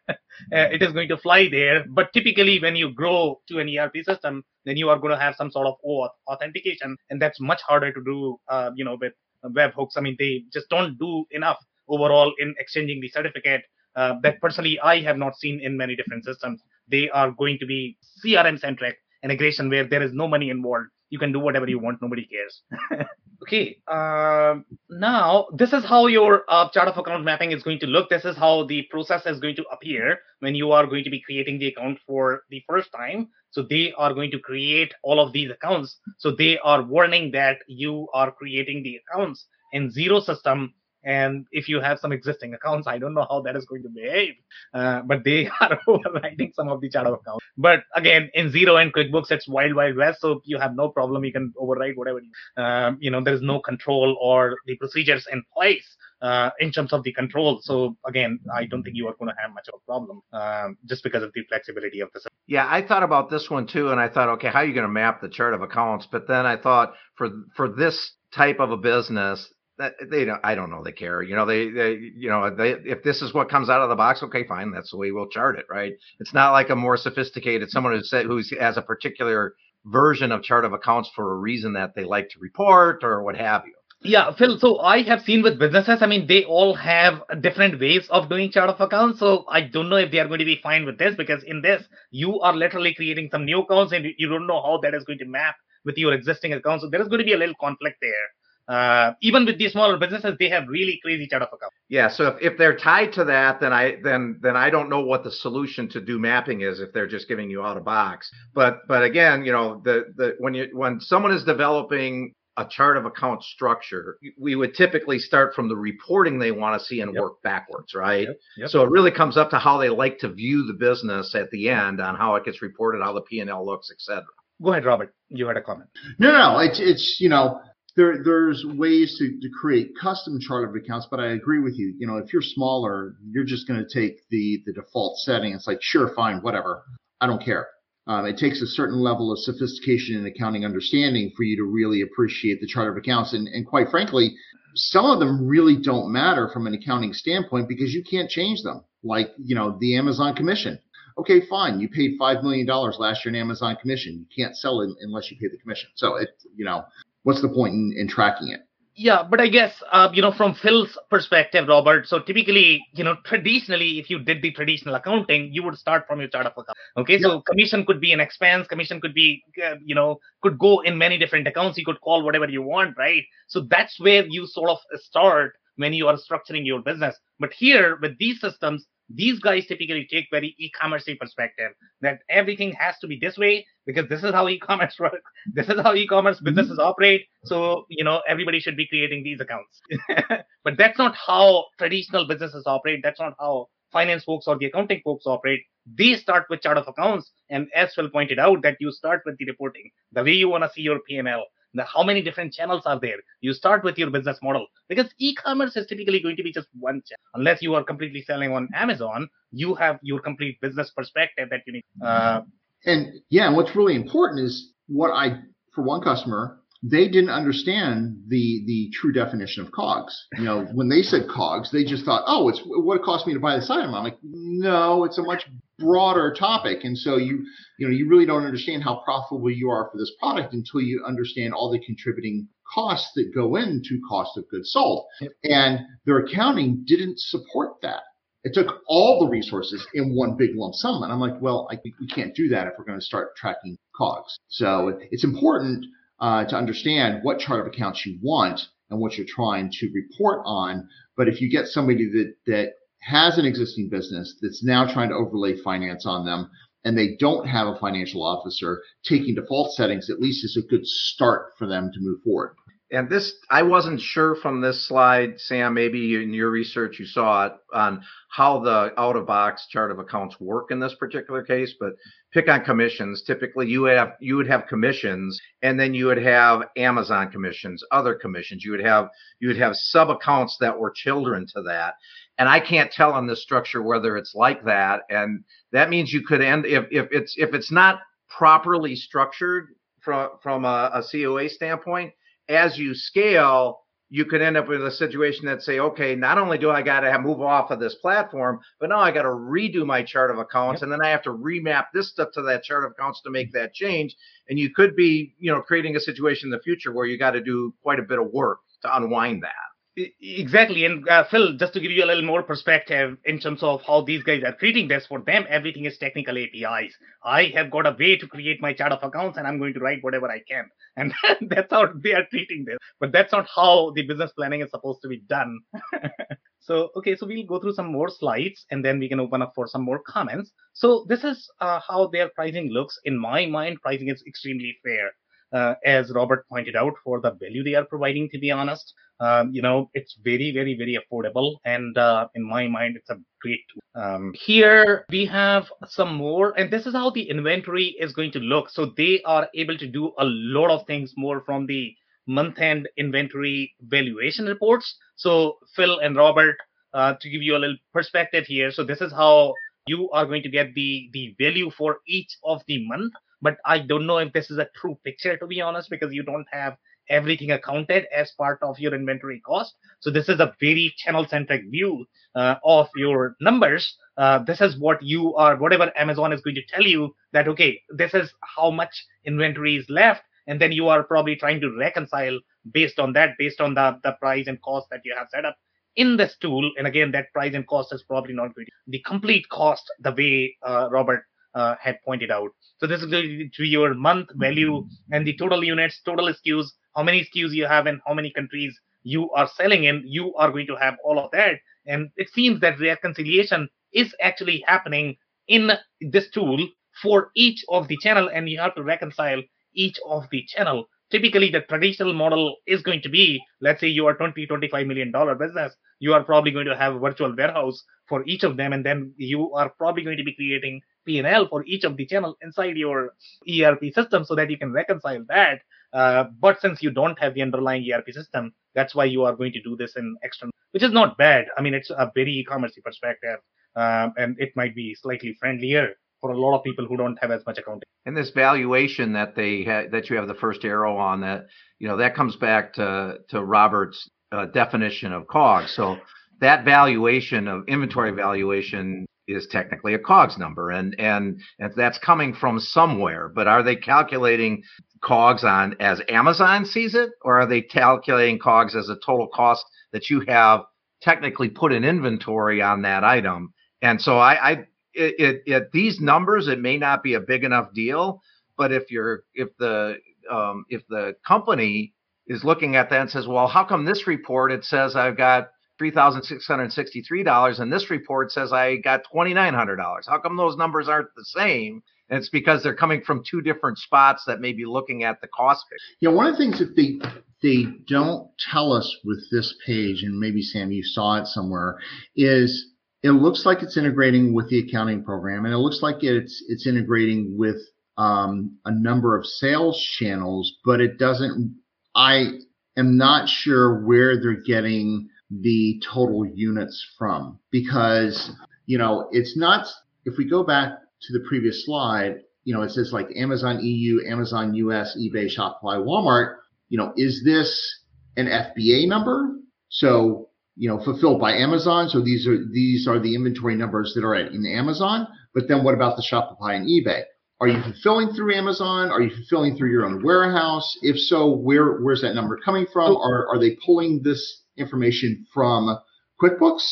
[0.50, 1.86] it is going to fly there.
[1.88, 5.34] But typically, when you grow to an ERP system, then you are going to have
[5.36, 9.14] some sort of OAuth authentication, and that's much harder to do, uh, you know, with
[9.50, 9.92] webhooks.
[9.96, 13.62] I mean, they just don't do enough overall in exchanging the certificate.
[13.96, 16.60] Uh, that personally I have not seen in many different systems.
[16.88, 20.88] They are going to be CRM centric integration where there is no money involved.
[21.14, 22.02] You can do whatever you want.
[22.02, 22.62] Nobody cares.
[23.42, 23.78] okay.
[23.86, 28.10] Um, now this is how your uh, chart of account mapping is going to look.
[28.10, 31.20] This is how the process is going to appear when you are going to be
[31.20, 33.28] creating the account for the first time.
[33.52, 35.96] So they are going to create all of these accounts.
[36.18, 40.74] So they are warning that you are creating the accounts in Xero system
[41.04, 43.88] and if you have some existing accounts, I don't know how that is going to
[43.88, 44.34] behave,
[44.72, 47.44] uh, but they are overriding some of the chart of accounts.
[47.56, 50.20] But again, in Xero and QuickBooks, it's wild, wild west.
[50.20, 51.24] So you have no problem.
[51.24, 52.20] You can override whatever.
[52.20, 56.72] You, um, you know, there is no control or the procedures in place uh, in
[56.72, 57.60] terms of the control.
[57.62, 60.78] So again, I don't think you are going to have much of a problem um,
[60.86, 62.32] just because of the flexibility of the system.
[62.46, 64.86] Yeah, I thought about this one too, and I thought, okay, how are you going
[64.86, 66.08] to map the chart of accounts?
[66.10, 70.54] But then I thought for for this type of a business, that they don't I
[70.54, 71.22] don't know they care.
[71.22, 73.96] You know, they, they you know, they if this is what comes out of the
[73.96, 75.94] box, okay, fine, that's the way we'll chart it, right?
[76.20, 79.54] It's not like a more sophisticated someone who said who has a particular
[79.86, 83.36] version of chart of accounts for a reason that they like to report or what
[83.36, 83.74] have you.
[84.06, 84.58] Yeah, Phil.
[84.58, 88.50] So I have seen with businesses, I mean, they all have different ways of doing
[88.50, 89.18] chart of accounts.
[89.18, 91.62] So I don't know if they are going to be fine with this because in
[91.62, 95.04] this, you are literally creating some new accounts and you don't know how that is
[95.04, 95.56] going to map
[95.86, 96.84] with your existing accounts.
[96.84, 98.28] So there is going to be a little conflict there
[98.66, 101.76] uh, even with these smaller businesses, they have really crazy chart of accounts.
[101.88, 102.08] Yeah.
[102.08, 105.22] So if, if they're tied to that, then I then then I don't know what
[105.22, 108.30] the solution to do mapping is if they're just giving you out of box.
[108.54, 112.96] But but again, you know, the the when you when someone is developing a chart
[112.96, 117.12] of account structure, we would typically start from the reporting they want to see and
[117.12, 117.20] yep.
[117.20, 118.28] work backwards, right?
[118.28, 118.36] Yep.
[118.58, 118.68] Yep.
[118.68, 121.68] So it really comes up to how they like to view the business at the
[121.68, 124.24] end on how it gets reported, how the P and L looks, etc.
[124.62, 125.12] Go ahead, Robert.
[125.28, 125.90] You had a comment.
[126.18, 127.60] No, no, it's it's you know
[127.96, 131.94] there there's ways to, to create custom chart of accounts, but I agree with you.
[131.98, 135.52] You know, if you're smaller, you're just going to take the the default setting.
[135.52, 136.82] It's like, sure, fine, whatever.
[137.20, 137.68] I don't care.
[138.06, 142.02] Um, it takes a certain level of sophistication and accounting understanding for you to really
[142.02, 143.32] appreciate the chart of accounts.
[143.32, 144.34] And, and quite frankly,
[144.74, 148.84] some of them really don't matter from an accounting standpoint because you can't change them.
[149.02, 150.78] Like, you know, the Amazon commission.
[151.16, 151.80] Okay, fine.
[151.80, 154.26] You paid $5 million last year in Amazon commission.
[154.28, 155.88] You can't sell it unless you pay the commission.
[155.94, 156.84] So it, you know,
[157.24, 158.60] what's the point in, in tracking it?
[158.96, 162.06] Yeah, but I guess uh, you know from Phil's perspective, Robert.
[162.06, 166.20] So typically, you know, traditionally, if you did the traditional accounting, you would start from
[166.20, 166.78] your chart of account.
[166.96, 167.26] Okay, yeah.
[167.26, 168.68] so commission could be an expense.
[168.68, 171.76] Commission could be, uh, you know, could go in many different accounts.
[171.76, 173.24] You could call whatever you want, right?
[173.48, 177.16] So that's where you sort of start when you are structuring your business.
[177.40, 182.98] But here with these systems, these guys typically take very e-commerce perspective that everything has
[183.00, 185.30] to be this way because this is how e-commerce works.
[185.52, 186.46] This is how e-commerce mm-hmm.
[186.46, 187.26] businesses operate.
[187.44, 189.80] So you know everybody should be creating these accounts.
[190.64, 193.00] But that's not how traditional businesses operate.
[193.02, 195.60] That's not how finance folks or the accounting folks operate.
[195.86, 197.30] They start with chart of accounts.
[197.50, 200.64] And as phil pointed out that you start with the reporting the way you want
[200.64, 201.44] to see your p&l
[201.82, 203.16] how many different channels are there?
[203.40, 204.66] You start with your business model.
[204.88, 207.20] Because e-commerce is typically going to be just one channel.
[207.34, 211.74] Unless you are completely selling on amazon you have your complete business perspective that you
[211.74, 212.40] need uh,
[212.84, 215.38] and yeah what's really important is what i
[215.74, 220.26] for one customer they didn't understand the the true definition of cogs.
[220.36, 223.32] You know, when they said cogs, they just thought, oh, it's what it cost me
[223.32, 223.94] to buy this item.
[223.94, 225.46] I'm like, no, it's a much
[225.78, 227.44] broader topic, and so you
[227.78, 231.02] you know you really don't understand how profitable you are for this product until you
[231.06, 235.06] understand all the contributing costs that go into cost of goods sold.
[235.42, 238.02] And their accounting didn't support that.
[238.42, 241.02] It took all the resources in one big lump sum.
[241.02, 243.78] And I'm like, well, I, we can't do that if we're going to start tracking
[243.96, 244.38] cogs.
[244.48, 245.86] So it's important
[246.24, 248.58] uh, to understand what chart of accounts you want
[248.88, 250.88] and what you're trying to report on.
[251.18, 252.68] But if you get somebody that, that
[253.00, 256.50] has an existing business that's now trying to overlay finance on them
[256.82, 260.86] and they don't have a financial officer, taking default settings at least is a good
[260.86, 262.56] start for them to move forward
[262.94, 265.74] and this I wasn't sure from this slide, Sam.
[265.74, 269.98] Maybe in your research you saw it on how the out of box chart of
[269.98, 271.74] accounts work in this particular case.
[271.78, 271.94] But
[272.32, 273.22] pick on commissions.
[273.22, 277.82] Typically, you would have you would have commissions, and then you would have Amazon commissions,
[277.90, 278.64] other commissions.
[278.64, 279.08] You would have
[279.40, 281.94] you would have sub accounts that were children to that.
[282.38, 285.02] And I can't tell on this structure whether it's like that.
[285.10, 289.68] And that means you could end if if it's if it's not properly structured
[290.00, 292.12] from from a, a COA standpoint
[292.48, 293.80] as you scale,
[294.10, 297.00] you could end up with a situation that say, okay, not only do I got
[297.00, 300.38] to move off of this platform, but now I got to redo my chart of
[300.38, 300.82] accounts, yep.
[300.84, 303.52] and then I have to remap this stuff to that chart of accounts to make
[303.52, 304.14] that change.
[304.48, 307.32] And you could be, you know, creating a situation in the future where you got
[307.32, 309.73] to do quite a bit of work to unwind that.
[309.96, 310.84] Exactly.
[310.84, 314.00] And uh, Phil, just to give you a little more perspective in terms of how
[314.00, 316.96] these guys are treating this, for them, everything is technical APIs.
[317.24, 319.78] I have got a way to create my chart of accounts and I'm going to
[319.80, 320.68] write whatever I can.
[320.96, 321.14] And
[321.48, 322.78] that's how they are treating this.
[322.98, 325.60] But that's not how the business planning is supposed to be done.
[326.58, 329.52] so, okay, so we'll go through some more slides and then we can open up
[329.54, 330.50] for some more comments.
[330.72, 332.98] So, this is uh, how their pricing looks.
[333.04, 335.12] In my mind, pricing is extremely fair
[335.52, 338.92] uh, as Robert pointed out, for the value they are providing, to be honest.
[339.20, 341.56] Um, you know, it's very, very, very affordable.
[341.64, 344.02] And uh, in my mind, it's a great tool.
[344.02, 348.40] Um, here we have some more, and this is how the inventory is going to
[348.40, 348.70] look.
[348.70, 351.94] So they are able to do a lot of things more from the
[352.26, 354.96] month end inventory valuation reports.
[355.16, 356.56] So Phil and Robert,
[356.92, 358.72] uh, to give you a little perspective here.
[358.72, 359.54] So this is how
[359.86, 363.12] you are going to get the the value for each of the month
[363.44, 366.22] but I don't know if this is a true picture to be honest, because you
[366.22, 366.76] don't have
[367.08, 369.74] everything accounted as part of your inventory cost.
[370.00, 373.96] So this is a very channel centric view uh, of your numbers.
[374.16, 377.80] Uh, this is what you are, whatever Amazon is going to tell you that, okay,
[377.90, 380.22] this is how much inventory is left.
[380.46, 382.38] And then you are probably trying to reconcile
[382.72, 385.56] based on that, based on the, the price and cost that you have set up
[385.96, 386.70] in this tool.
[386.76, 390.12] And again, that price and cost is probably not going to the complete cost the
[390.12, 391.24] way uh, Robert
[391.54, 392.50] uh, had pointed out.
[392.78, 396.66] So this is going to be your month value and the total units, total SKUs,
[396.96, 400.02] how many SKUs you have and how many countries you are selling in.
[400.06, 401.56] You are going to have all of that.
[401.86, 405.16] And it seems that reconciliation is actually happening
[405.48, 405.70] in
[406.00, 406.58] this tool
[407.02, 409.42] for each of the channel and you have to reconcile
[409.74, 414.06] each of the channel typically the traditional model is going to be let's say you
[414.06, 417.82] are 20 25 million dollar business you are probably going to have a virtual warehouse
[418.08, 421.64] for each of them and then you are probably going to be creating P&L for
[421.66, 423.12] each of the channel inside your
[423.48, 425.60] ERP system so that you can reconcile that.
[425.94, 429.52] Uh, but since you don't have the underlying ERP system, that's why you are going
[429.52, 431.46] to do this in external, which is not bad.
[431.56, 433.38] I mean, it's a very e-commerce perspective,
[433.76, 437.30] um, and it might be slightly friendlier for a lot of people who don't have
[437.30, 437.82] as much accounting.
[438.06, 441.46] And this valuation that they ha- that you have the first arrow on that,
[441.78, 445.76] you know, that comes back to to Robert's uh, definition of COGS.
[445.76, 445.98] So
[446.40, 452.34] that valuation of inventory valuation is technically a COGS number, and and and that's coming
[452.34, 453.28] from somewhere.
[453.28, 454.62] But are they calculating
[455.02, 459.64] COGS on as Amazon sees it, or are they calculating COGS as a total cost
[459.92, 460.62] that you have
[461.02, 463.52] technically put in inventory on that item?
[463.82, 464.52] And so I, I
[464.94, 468.22] it, it, it these numbers, it may not be a big enough deal,
[468.56, 469.96] but if you're if the
[470.30, 471.92] um, if the company
[472.26, 475.48] is looking at that and says, well, how come this report it says I've got
[475.80, 479.76] $3,663 and this report says I got $2,900.
[480.06, 481.82] How come those numbers aren't the same?
[482.08, 485.26] And it's because they're coming from two different spots that may be looking at the
[485.28, 485.96] cost picture.
[486.00, 487.00] Yeah, one of the things that they
[487.42, 491.78] they don't tell us with this page, and maybe Sam, you saw it somewhere,
[492.14, 492.72] is
[493.02, 496.66] it looks like it's integrating with the accounting program, and it looks like it's it's
[496.66, 497.56] integrating with
[497.96, 501.58] um, a number of sales channels, but it doesn't.
[501.94, 502.38] I
[502.76, 505.08] am not sure where they're getting
[505.42, 508.30] the total units from because,
[508.66, 509.66] you know, it's not,
[510.04, 510.70] if we go back
[511.02, 515.78] to the previous slide, you know, it says like Amazon EU, Amazon US, eBay, Shopify,
[515.78, 516.36] Walmart,
[516.68, 517.80] you know, is this
[518.16, 519.36] an FBA number?
[519.70, 521.88] So, you know, fulfilled by Amazon.
[521.88, 525.08] So these are, these are the inventory numbers that are in Amazon.
[525.34, 527.02] But then what about the Shopify and eBay?
[527.40, 528.90] Are you fulfilling through Amazon?
[528.90, 530.78] Are you fulfilling through your own warehouse?
[530.82, 532.96] If so, where where's that number coming from?
[532.96, 535.78] Are are they pulling this information from
[536.22, 536.64] QuickBooks?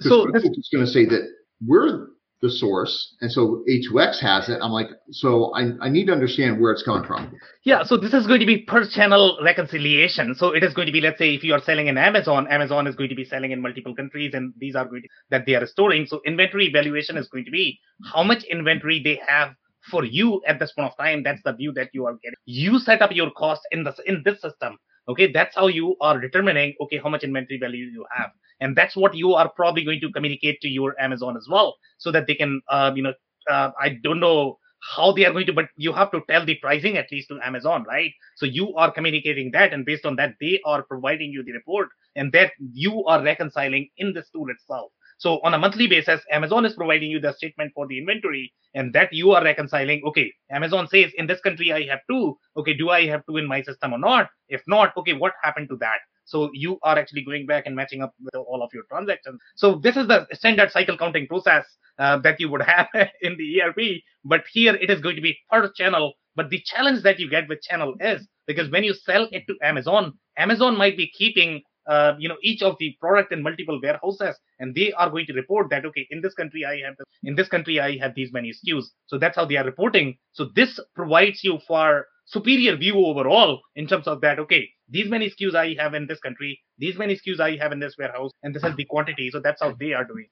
[0.00, 1.28] So QuickBooks is going to say that
[1.66, 2.08] we're
[2.42, 4.58] the source, and so A2X has it.
[4.60, 7.32] I'm like, so I, I need to understand where it's coming from.
[7.64, 10.34] Yeah, so this is going to be per channel reconciliation.
[10.34, 12.86] So it is going to be, let's say, if you are selling in Amazon, Amazon
[12.86, 15.54] is going to be selling in multiple countries, and these are going to, that they
[15.54, 16.04] are storing.
[16.04, 17.78] So inventory valuation is going to be
[18.12, 19.54] how much inventory they have
[19.90, 21.22] for you at this point of time.
[21.22, 22.36] That's the view that you are getting.
[22.44, 24.76] You set up your cost in this in this system
[25.08, 28.30] okay that's how you are determining okay how much inventory value you have.
[28.60, 32.12] And that's what you are probably going to communicate to your amazon as well so
[32.12, 33.14] that they can uh, you know
[33.50, 34.58] uh, i don't know
[34.94, 37.38] how they are going to but you have to tell the pricing at least to
[37.42, 38.12] amazon right?
[38.36, 41.88] So you are communicating that and based on that they are providing you the report
[42.16, 46.64] and that you are reconciling in this tool itself so on a monthly basis, Amazon
[46.64, 50.02] is providing you the statement for the inventory and that you are reconciling.
[50.06, 52.36] Okay, Amazon says in this country I have two.
[52.56, 54.28] Okay, do I have two in my system or not?
[54.48, 55.98] If not, okay, what happened to that?
[56.26, 59.40] So you are actually going back and matching up with all of your transactions.
[59.56, 61.66] So this is the standard cycle counting process
[61.98, 62.88] uh, that you would have
[63.22, 64.02] in the ERP.
[64.24, 66.14] But here it is going to be per channel.
[66.34, 69.54] But the challenge that you get with channel is because when you sell it to
[69.62, 74.36] Amazon, Amazon might be keeping uh, you know each of the product in multiple warehouses
[74.58, 77.48] and they are going to report that okay in this country i have in this
[77.48, 81.42] country i have these many skus so that's how they are reporting so this provides
[81.44, 85.94] you for superior view overall in terms of that okay these many skus i have
[85.94, 88.84] in this country these many skus i have in this warehouse and this is the
[88.86, 90.28] quantity so that's how they are doing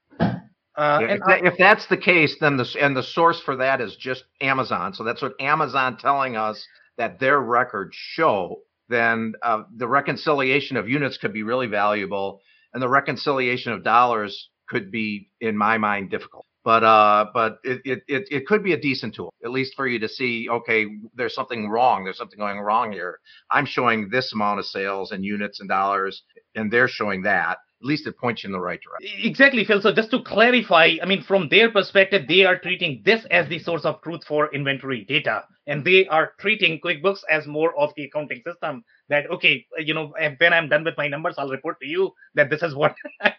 [0.74, 3.80] uh, yeah, if, that, if, that's the case, then the and the source for that
[3.80, 4.94] is just Amazon.
[4.94, 8.60] So that's what Amazon telling us that their records show.
[8.92, 12.42] Then uh, the reconciliation of units could be really valuable,
[12.74, 16.44] and the reconciliation of dollars could be, in my mind, difficult.
[16.62, 19.88] But uh, but it, it it it could be a decent tool, at least for
[19.88, 20.46] you to see.
[20.48, 22.04] Okay, there's something wrong.
[22.04, 23.18] There's something going wrong here.
[23.50, 26.22] I'm showing this amount of sales and units and dollars,
[26.54, 29.20] and they're showing that at least it points you in the right direction.
[29.24, 29.80] Exactly, Phil.
[29.82, 33.58] So just to clarify, I mean, from their perspective, they are treating this as the
[33.58, 38.04] source of truth for inventory data, and they are treating QuickBooks as more of the
[38.04, 38.84] accounting system.
[39.08, 42.50] That okay, you know, when I'm done with my numbers, I'll report to you that
[42.50, 42.94] this is what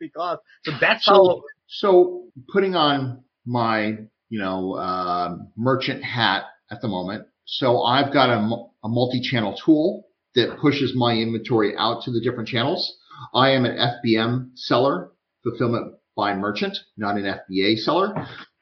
[0.00, 0.38] because.
[0.64, 1.42] So that's so, how.
[1.66, 7.26] So putting on my you know uh, merchant hat at the moment.
[7.44, 8.38] So I've got a,
[8.84, 12.98] a multi-channel tool that pushes my inventory out to the different channels
[13.34, 15.10] I am an FBM seller,
[15.42, 18.14] fulfillment by merchant, not an FBA seller.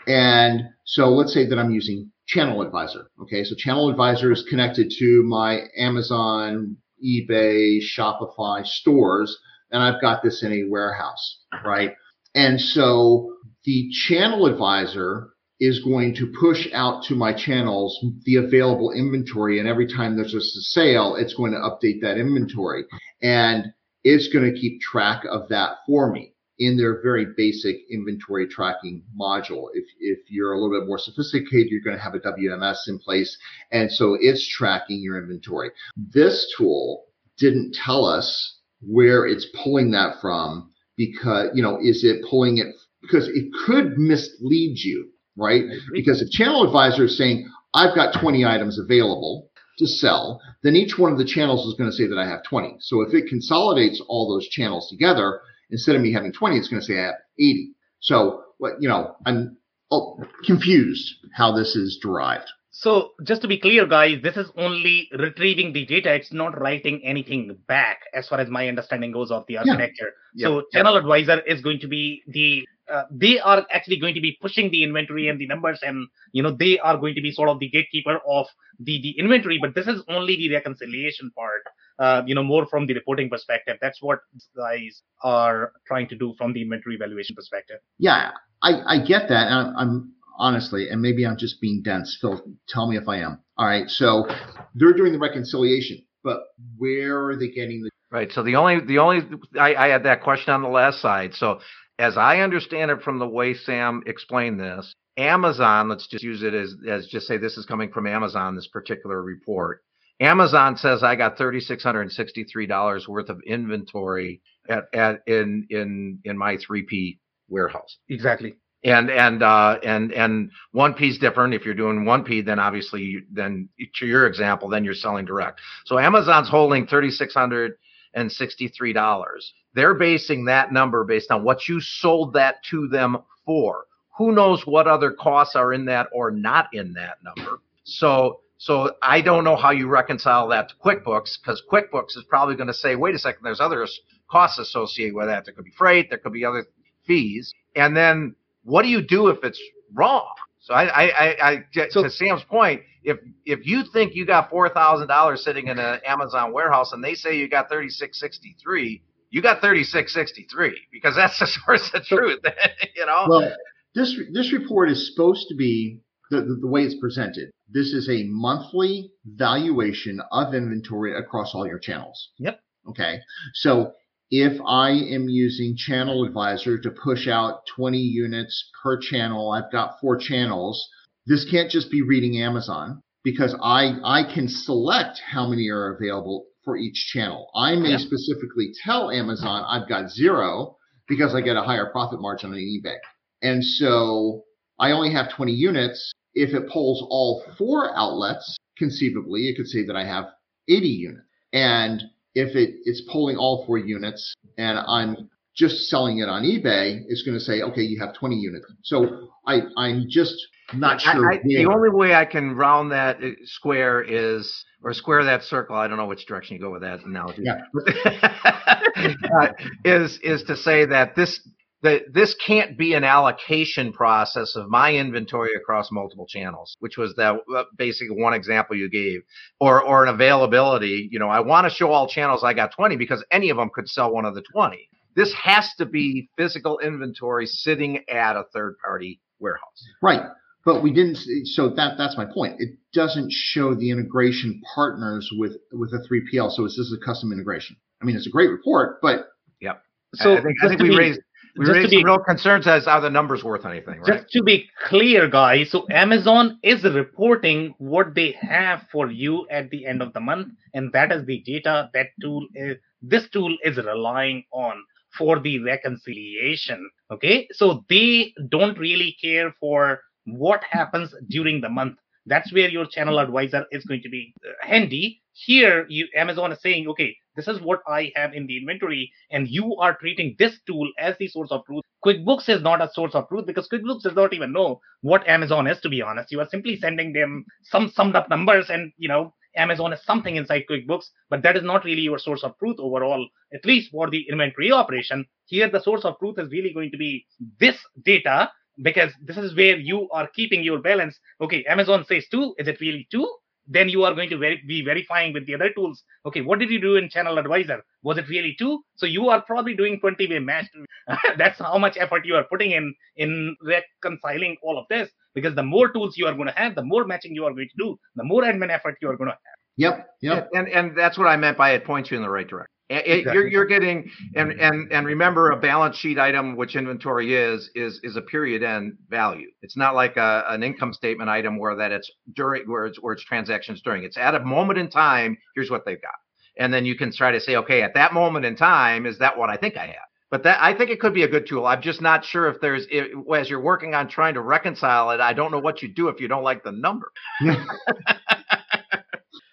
[0.06, 3.10] And so let's say that I'm using Channel Advisor.
[3.22, 9.36] Okay, so Channel Advisor is connected to my Amazon, eBay, Shopify stores,
[9.70, 11.94] and I've got this in a warehouse, right?
[12.34, 13.34] And so
[13.64, 15.30] the Channel Advisor
[15.60, 19.58] is going to push out to my channels the available inventory.
[19.58, 22.84] And every time there's a sale, it's going to update that inventory.
[23.20, 23.72] And
[24.08, 29.02] it's going to keep track of that for me in their very basic inventory tracking
[29.18, 29.66] module.
[29.74, 32.98] If, if you're a little bit more sophisticated, you're going to have a WMS in
[32.98, 33.36] place.
[33.70, 35.70] And so it's tracking your inventory.
[35.96, 37.04] This tool
[37.36, 42.66] didn't tell us where it's pulling that from because, you know, is it pulling it
[43.02, 45.62] because it could mislead you, right?
[45.92, 49.48] Because if channel advisor is saying, I've got 20 items available
[49.78, 52.42] to sell, then each one of the channels is going to say that I have
[52.44, 52.76] 20.
[52.80, 56.80] So if it consolidates all those channels together, instead of me having 20, it's going
[56.80, 57.72] to say I have 80.
[58.00, 58.42] So,
[58.80, 59.56] you know, I'm
[59.90, 62.50] oh, confused how this is derived.
[62.70, 66.14] So just to be clear, guys, this is only retrieving the data.
[66.14, 70.12] It's not writing anything back, as far as my understanding goes of the architecture.
[70.34, 70.46] Yeah.
[70.46, 70.64] So yep.
[70.72, 74.70] Channel Advisor is going to be the uh, they are actually going to be pushing
[74.70, 77.58] the inventory and the numbers and you know they are going to be sort of
[77.58, 78.46] the gatekeeper of
[78.80, 81.62] the the inventory but this is only the reconciliation part
[81.98, 84.20] uh, you know more from the reporting perspective that's what
[84.56, 88.30] guys are trying to do from the inventory valuation perspective yeah
[88.62, 92.88] i i get that I'm, I'm honestly and maybe i'm just being dense phil tell
[92.88, 94.26] me if i am all right so
[94.74, 96.40] they're doing the reconciliation but
[96.76, 98.32] where are they getting the Right.
[98.32, 99.20] So the only the only
[99.60, 101.34] I, I had that question on the last side.
[101.34, 101.60] So
[101.98, 106.54] as I understand it from the way Sam explained this, Amazon, let's just use it
[106.54, 109.82] as, as just say this is coming from Amazon, this particular report.
[110.20, 117.18] Amazon says I got $3,663 worth of inventory at, at in in in my 3P
[117.48, 117.98] warehouse.
[118.08, 118.56] Exactly.
[118.84, 121.54] And and uh, and and one P is different.
[121.54, 125.60] If you're doing one P, then obviously then to your example, then you're selling direct.
[125.86, 127.74] So Amazon's holding 3,600
[128.14, 129.40] and $63.
[129.74, 133.84] They're basing that number based on what you sold that to them for.
[134.16, 137.60] Who knows what other costs are in that or not in that number?
[137.84, 142.56] So, so I don't know how you reconcile that to QuickBooks because QuickBooks is probably
[142.56, 143.86] going to say, wait a second, there's other
[144.28, 145.44] costs associated with that.
[145.44, 146.66] There could be freight, there could be other
[147.06, 147.54] fees.
[147.76, 149.60] And then what do you do if it's
[149.94, 150.32] wrong?
[150.60, 154.50] So I, I, I, I so, to Sam's point, if if you think you got
[154.50, 158.20] four thousand dollars sitting in an Amazon warehouse and they say you got thirty six
[158.20, 162.40] sixty three, you got thirty six sixty three because that's the source of truth.
[162.96, 163.26] you know.
[163.28, 163.52] Well,
[163.94, 166.00] this this report is supposed to be
[166.30, 167.50] the, the, the way it's presented.
[167.68, 172.30] This is a monthly valuation of inventory across all your channels.
[172.38, 172.60] Yep.
[172.88, 173.20] Okay.
[173.54, 173.92] So
[174.30, 180.00] if I am using Channel Advisor to push out 20 units per channel, I've got
[180.00, 180.86] four channels.
[181.26, 186.46] This can't just be reading Amazon because I, I can select how many are available
[186.68, 187.48] for each channel.
[187.54, 187.96] I may yeah.
[187.96, 190.76] specifically tell Amazon I've got zero
[191.08, 192.96] because I get a higher profit margin on eBay.
[193.40, 194.44] And so
[194.78, 196.12] I only have 20 units.
[196.34, 200.26] If it pulls all four outlets, conceivably, it could say that I have
[200.68, 201.26] 80 units.
[201.54, 202.02] And
[202.34, 207.22] if it, it's pulling all four units and I'm just selling it on eBay, it's
[207.22, 208.66] going to say, okay, you have 20 units.
[208.82, 210.36] So I, I'm just
[210.70, 211.30] I'm not sure.
[211.30, 215.42] I, I, the only way I can round that uh, square is, or square that
[215.42, 215.76] circle.
[215.76, 217.42] I don't know which direction you go with that analogy.
[217.44, 217.60] Yeah.
[219.40, 219.52] uh,
[219.84, 221.40] is is to say that this
[221.82, 227.14] that this can't be an allocation process of my inventory across multiple channels, which was
[227.16, 229.20] that uh, basically one example you gave,
[229.60, 231.08] or or an availability.
[231.10, 233.70] You know, I want to show all channels I got 20 because any of them
[233.72, 234.88] could sell one of the 20.
[235.16, 239.82] This has to be physical inventory sitting at a third party warehouse.
[240.02, 240.20] Right.
[240.68, 241.16] But we didn't.
[241.46, 242.56] So that that's my point.
[242.58, 246.50] It doesn't show the integration partners with with a 3PL.
[246.50, 247.74] So it's just a custom integration.
[248.02, 249.28] I mean, it's a great report, but
[249.62, 249.76] yeah.
[250.16, 251.20] So I think, I think we be, raised
[251.56, 254.18] we just raised be, real concerns as are the numbers worth anything, right?
[254.18, 259.70] Just to be clear, guys, so Amazon is reporting what they have for you at
[259.70, 263.56] the end of the month, and that is the data that tool is this tool
[263.64, 264.74] is relying on
[265.16, 266.90] for the reconciliation.
[267.10, 270.02] Okay, so they don't really care for
[270.36, 271.98] what happens during the month.
[272.26, 275.22] That's where your channel advisor is going to be uh, handy.
[275.32, 279.48] Here, you Amazon is saying, okay, this is what I have in the inventory, and
[279.48, 281.84] you are treating this tool as the source of truth.
[282.04, 285.66] QuickBooks is not a source of truth because QuickBooks does not even know what Amazon
[285.68, 286.32] is, to be honest.
[286.32, 290.36] You are simply sending them some summed up numbers, and you know, Amazon is something
[290.36, 294.10] inside QuickBooks, but that is not really your source of truth overall, at least for
[294.10, 295.24] the inventory operation.
[295.46, 297.26] Here, the source of truth is really going to be
[297.58, 298.50] this data
[298.82, 301.18] because this is where you are keeping your balance.
[301.40, 302.54] Okay, Amazon says two.
[302.58, 303.28] Is it really two?
[303.68, 306.02] then you are going to be verifying with the other tools.
[306.26, 307.82] Okay, what did you do in Channel Advisor?
[308.02, 308.82] Was it really two?
[308.96, 310.66] So you are probably doing 20-way match.
[311.38, 315.10] That's how much effort you are putting in in reconciling all of this.
[315.34, 317.68] Because the more tools you are going to have, the more matching you are going
[317.68, 319.58] to do, the more admin effort you are going to have.
[319.76, 320.48] Yep, yep.
[320.54, 322.72] And and that's what I meant by it points you in the right direction.
[322.88, 323.32] It, exactly.
[323.34, 328.00] You're, you're getting and and and remember a balance sheet item, which inventory is is
[328.02, 329.48] is a period end value.
[329.60, 333.12] It's not like a, an income statement item where that it's during where it's where
[333.12, 334.04] it's transactions during.
[334.04, 335.36] It's at a moment in time.
[335.54, 336.14] Here's what they've got,
[336.58, 339.36] and then you can try to say, okay, at that moment in time, is that
[339.36, 340.08] what I think I have?
[340.30, 341.66] But that I think it could be a good tool.
[341.66, 345.20] I'm just not sure if there's if, as you're working on trying to reconcile it.
[345.20, 347.12] I don't know what you do if you don't like the number.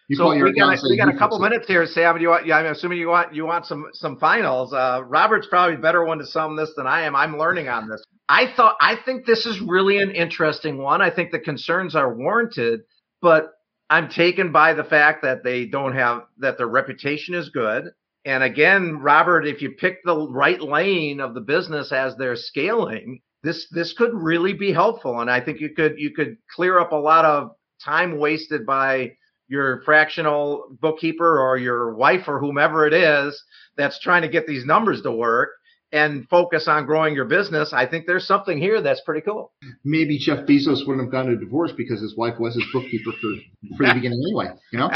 [0.08, 2.20] You so we got, we got a couple minutes here, Sam.
[2.20, 4.72] You want, yeah, I'm assuming you want you want some some finals.
[4.72, 7.16] Uh, Robert's probably better one to sum this than I am.
[7.16, 8.04] I'm learning on this.
[8.30, 11.02] I thought I think this is really an interesting one.
[11.02, 12.82] I think the concerns are warranted,
[13.20, 13.54] but
[13.90, 17.86] I'm taken by the fact that they don't have that their reputation is good.
[18.26, 23.22] And again, Robert, if you pick the right lane of the business as they're scaling,
[23.42, 25.20] this this could really be helpful.
[25.20, 27.52] And I think you could you could clear up a lot of
[27.84, 29.14] time wasted by
[29.48, 33.42] your fractional bookkeeper or your wife or whomever it is
[33.78, 35.50] that's trying to get these numbers to work
[35.92, 39.54] and focus on growing your business, I think there's something here that's pretty cool.
[39.84, 43.30] Maybe Jeff Bezos wouldn't have gotten a divorce because his wife was his bookkeeper for,
[43.78, 44.92] for the beginning anyway, you know?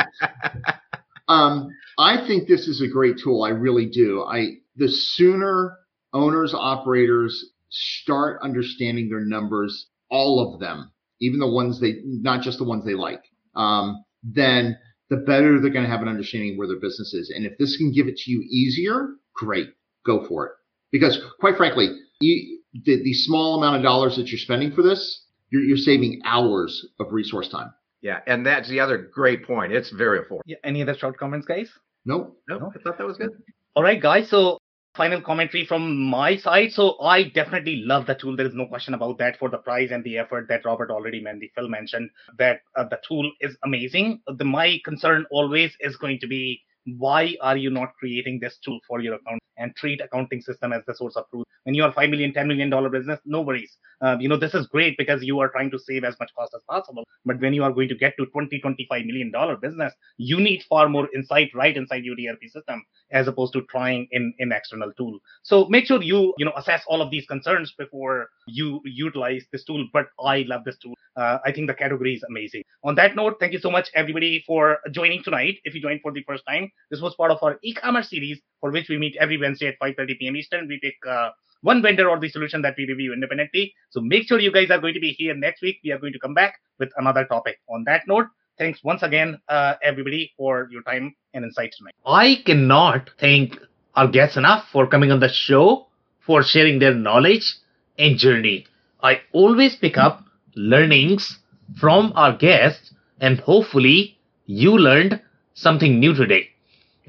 [1.29, 3.43] um, I think this is a great tool.
[3.43, 4.23] I really do.
[4.23, 5.77] I the sooner
[6.13, 10.91] owners, operators start understanding their numbers, all of them,
[11.21, 13.21] even the ones they not just the ones they like.
[13.55, 14.77] Um, then
[15.09, 17.31] the better they're going to have an understanding where their business is.
[17.35, 19.69] And if this can give it to you easier, great,
[20.05, 20.51] go for it.
[20.91, 21.89] Because quite frankly,
[22.19, 26.21] you, the, the small amount of dollars that you're spending for this, you're, you're saving
[26.25, 27.73] hours of resource time.
[28.01, 29.73] Yeah, and that's the other great point.
[29.73, 30.41] It's very affordable.
[30.45, 31.69] Yeah, any other short comments, guys?
[32.05, 32.39] Nope.
[32.47, 32.61] Nope.
[32.61, 33.31] No, I thought that was good.
[33.75, 34.29] All right, guys.
[34.29, 34.59] So
[34.99, 36.73] final commentary from my side.
[36.73, 38.35] So I definitely love the tool.
[38.35, 41.21] There is no question about that for the price and the effort that Robert already
[41.21, 44.21] mentioned, Phil mentioned that uh, the tool is amazing.
[44.27, 46.61] The, my concern always is going to be
[46.97, 50.83] why are you not creating this tool for your account and treat accounting system as
[50.87, 51.45] the source of truth?
[51.63, 53.77] When you are 5 million 10 million dollar business no worries.
[54.01, 56.53] Um, you know this is great because you are trying to save as much cost
[56.55, 57.03] as possible.
[57.25, 60.63] But when you are going to get to 20 25 million dollar business you need
[60.69, 64.91] far more insight right inside your erp system as opposed to trying in in external
[64.97, 65.19] tool.
[65.43, 69.63] So make sure you you know assess all of these concerns before you utilize this
[69.63, 69.85] tool.
[69.93, 70.93] But i love this tool.
[71.15, 72.63] Uh, i think the category is amazing.
[72.83, 75.55] On that note thank you so much everybody for joining tonight.
[75.63, 78.71] If you joined for the first time this was part of our e-commerce series for
[78.71, 81.29] which we meet every wednesday at 5.30 p.m eastern we pick uh,
[81.61, 84.79] one vendor or the solution that we review independently so make sure you guys are
[84.79, 87.59] going to be here next week we are going to come back with another topic
[87.69, 88.27] on that note
[88.59, 91.95] thanks once again, uh, everybody, for your time and insight tonight.
[92.05, 93.57] I cannot thank
[93.95, 95.87] our guests enough for coming on the show,
[96.19, 97.55] for sharing their knowledge
[97.97, 98.67] and journey.
[99.01, 100.23] I always pick up
[100.55, 101.39] learnings
[101.79, 105.21] from our guests, and hopefully, you learned
[105.53, 106.49] something new today.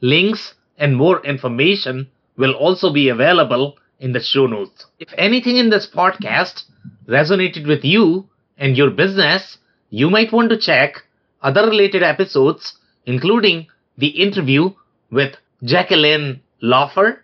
[0.00, 4.86] Links and more information will also be available in the show notes.
[4.98, 6.64] If anything in this podcast
[7.06, 9.58] resonated with you and your business,
[9.90, 11.04] you might want to check
[11.42, 13.66] other related episodes, including
[13.96, 14.70] the interview
[15.10, 17.20] with Jacqueline Laufer,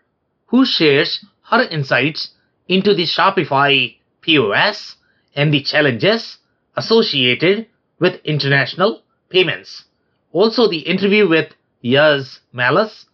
[0.46, 2.30] who shares her insights
[2.68, 4.96] into the Shopify POS
[5.34, 6.38] and the challenges
[6.76, 7.66] associated
[7.98, 9.84] with international payments.
[10.32, 11.52] Also, the interview with
[11.84, 13.06] Yaz Malas,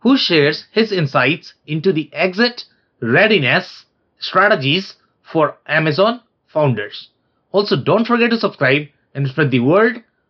[0.00, 2.64] who shares his insights into the exit
[3.00, 3.84] readiness
[4.18, 7.08] strategies for Amazon founders.
[7.52, 10.02] Also, don't forget to subscribe and spread the word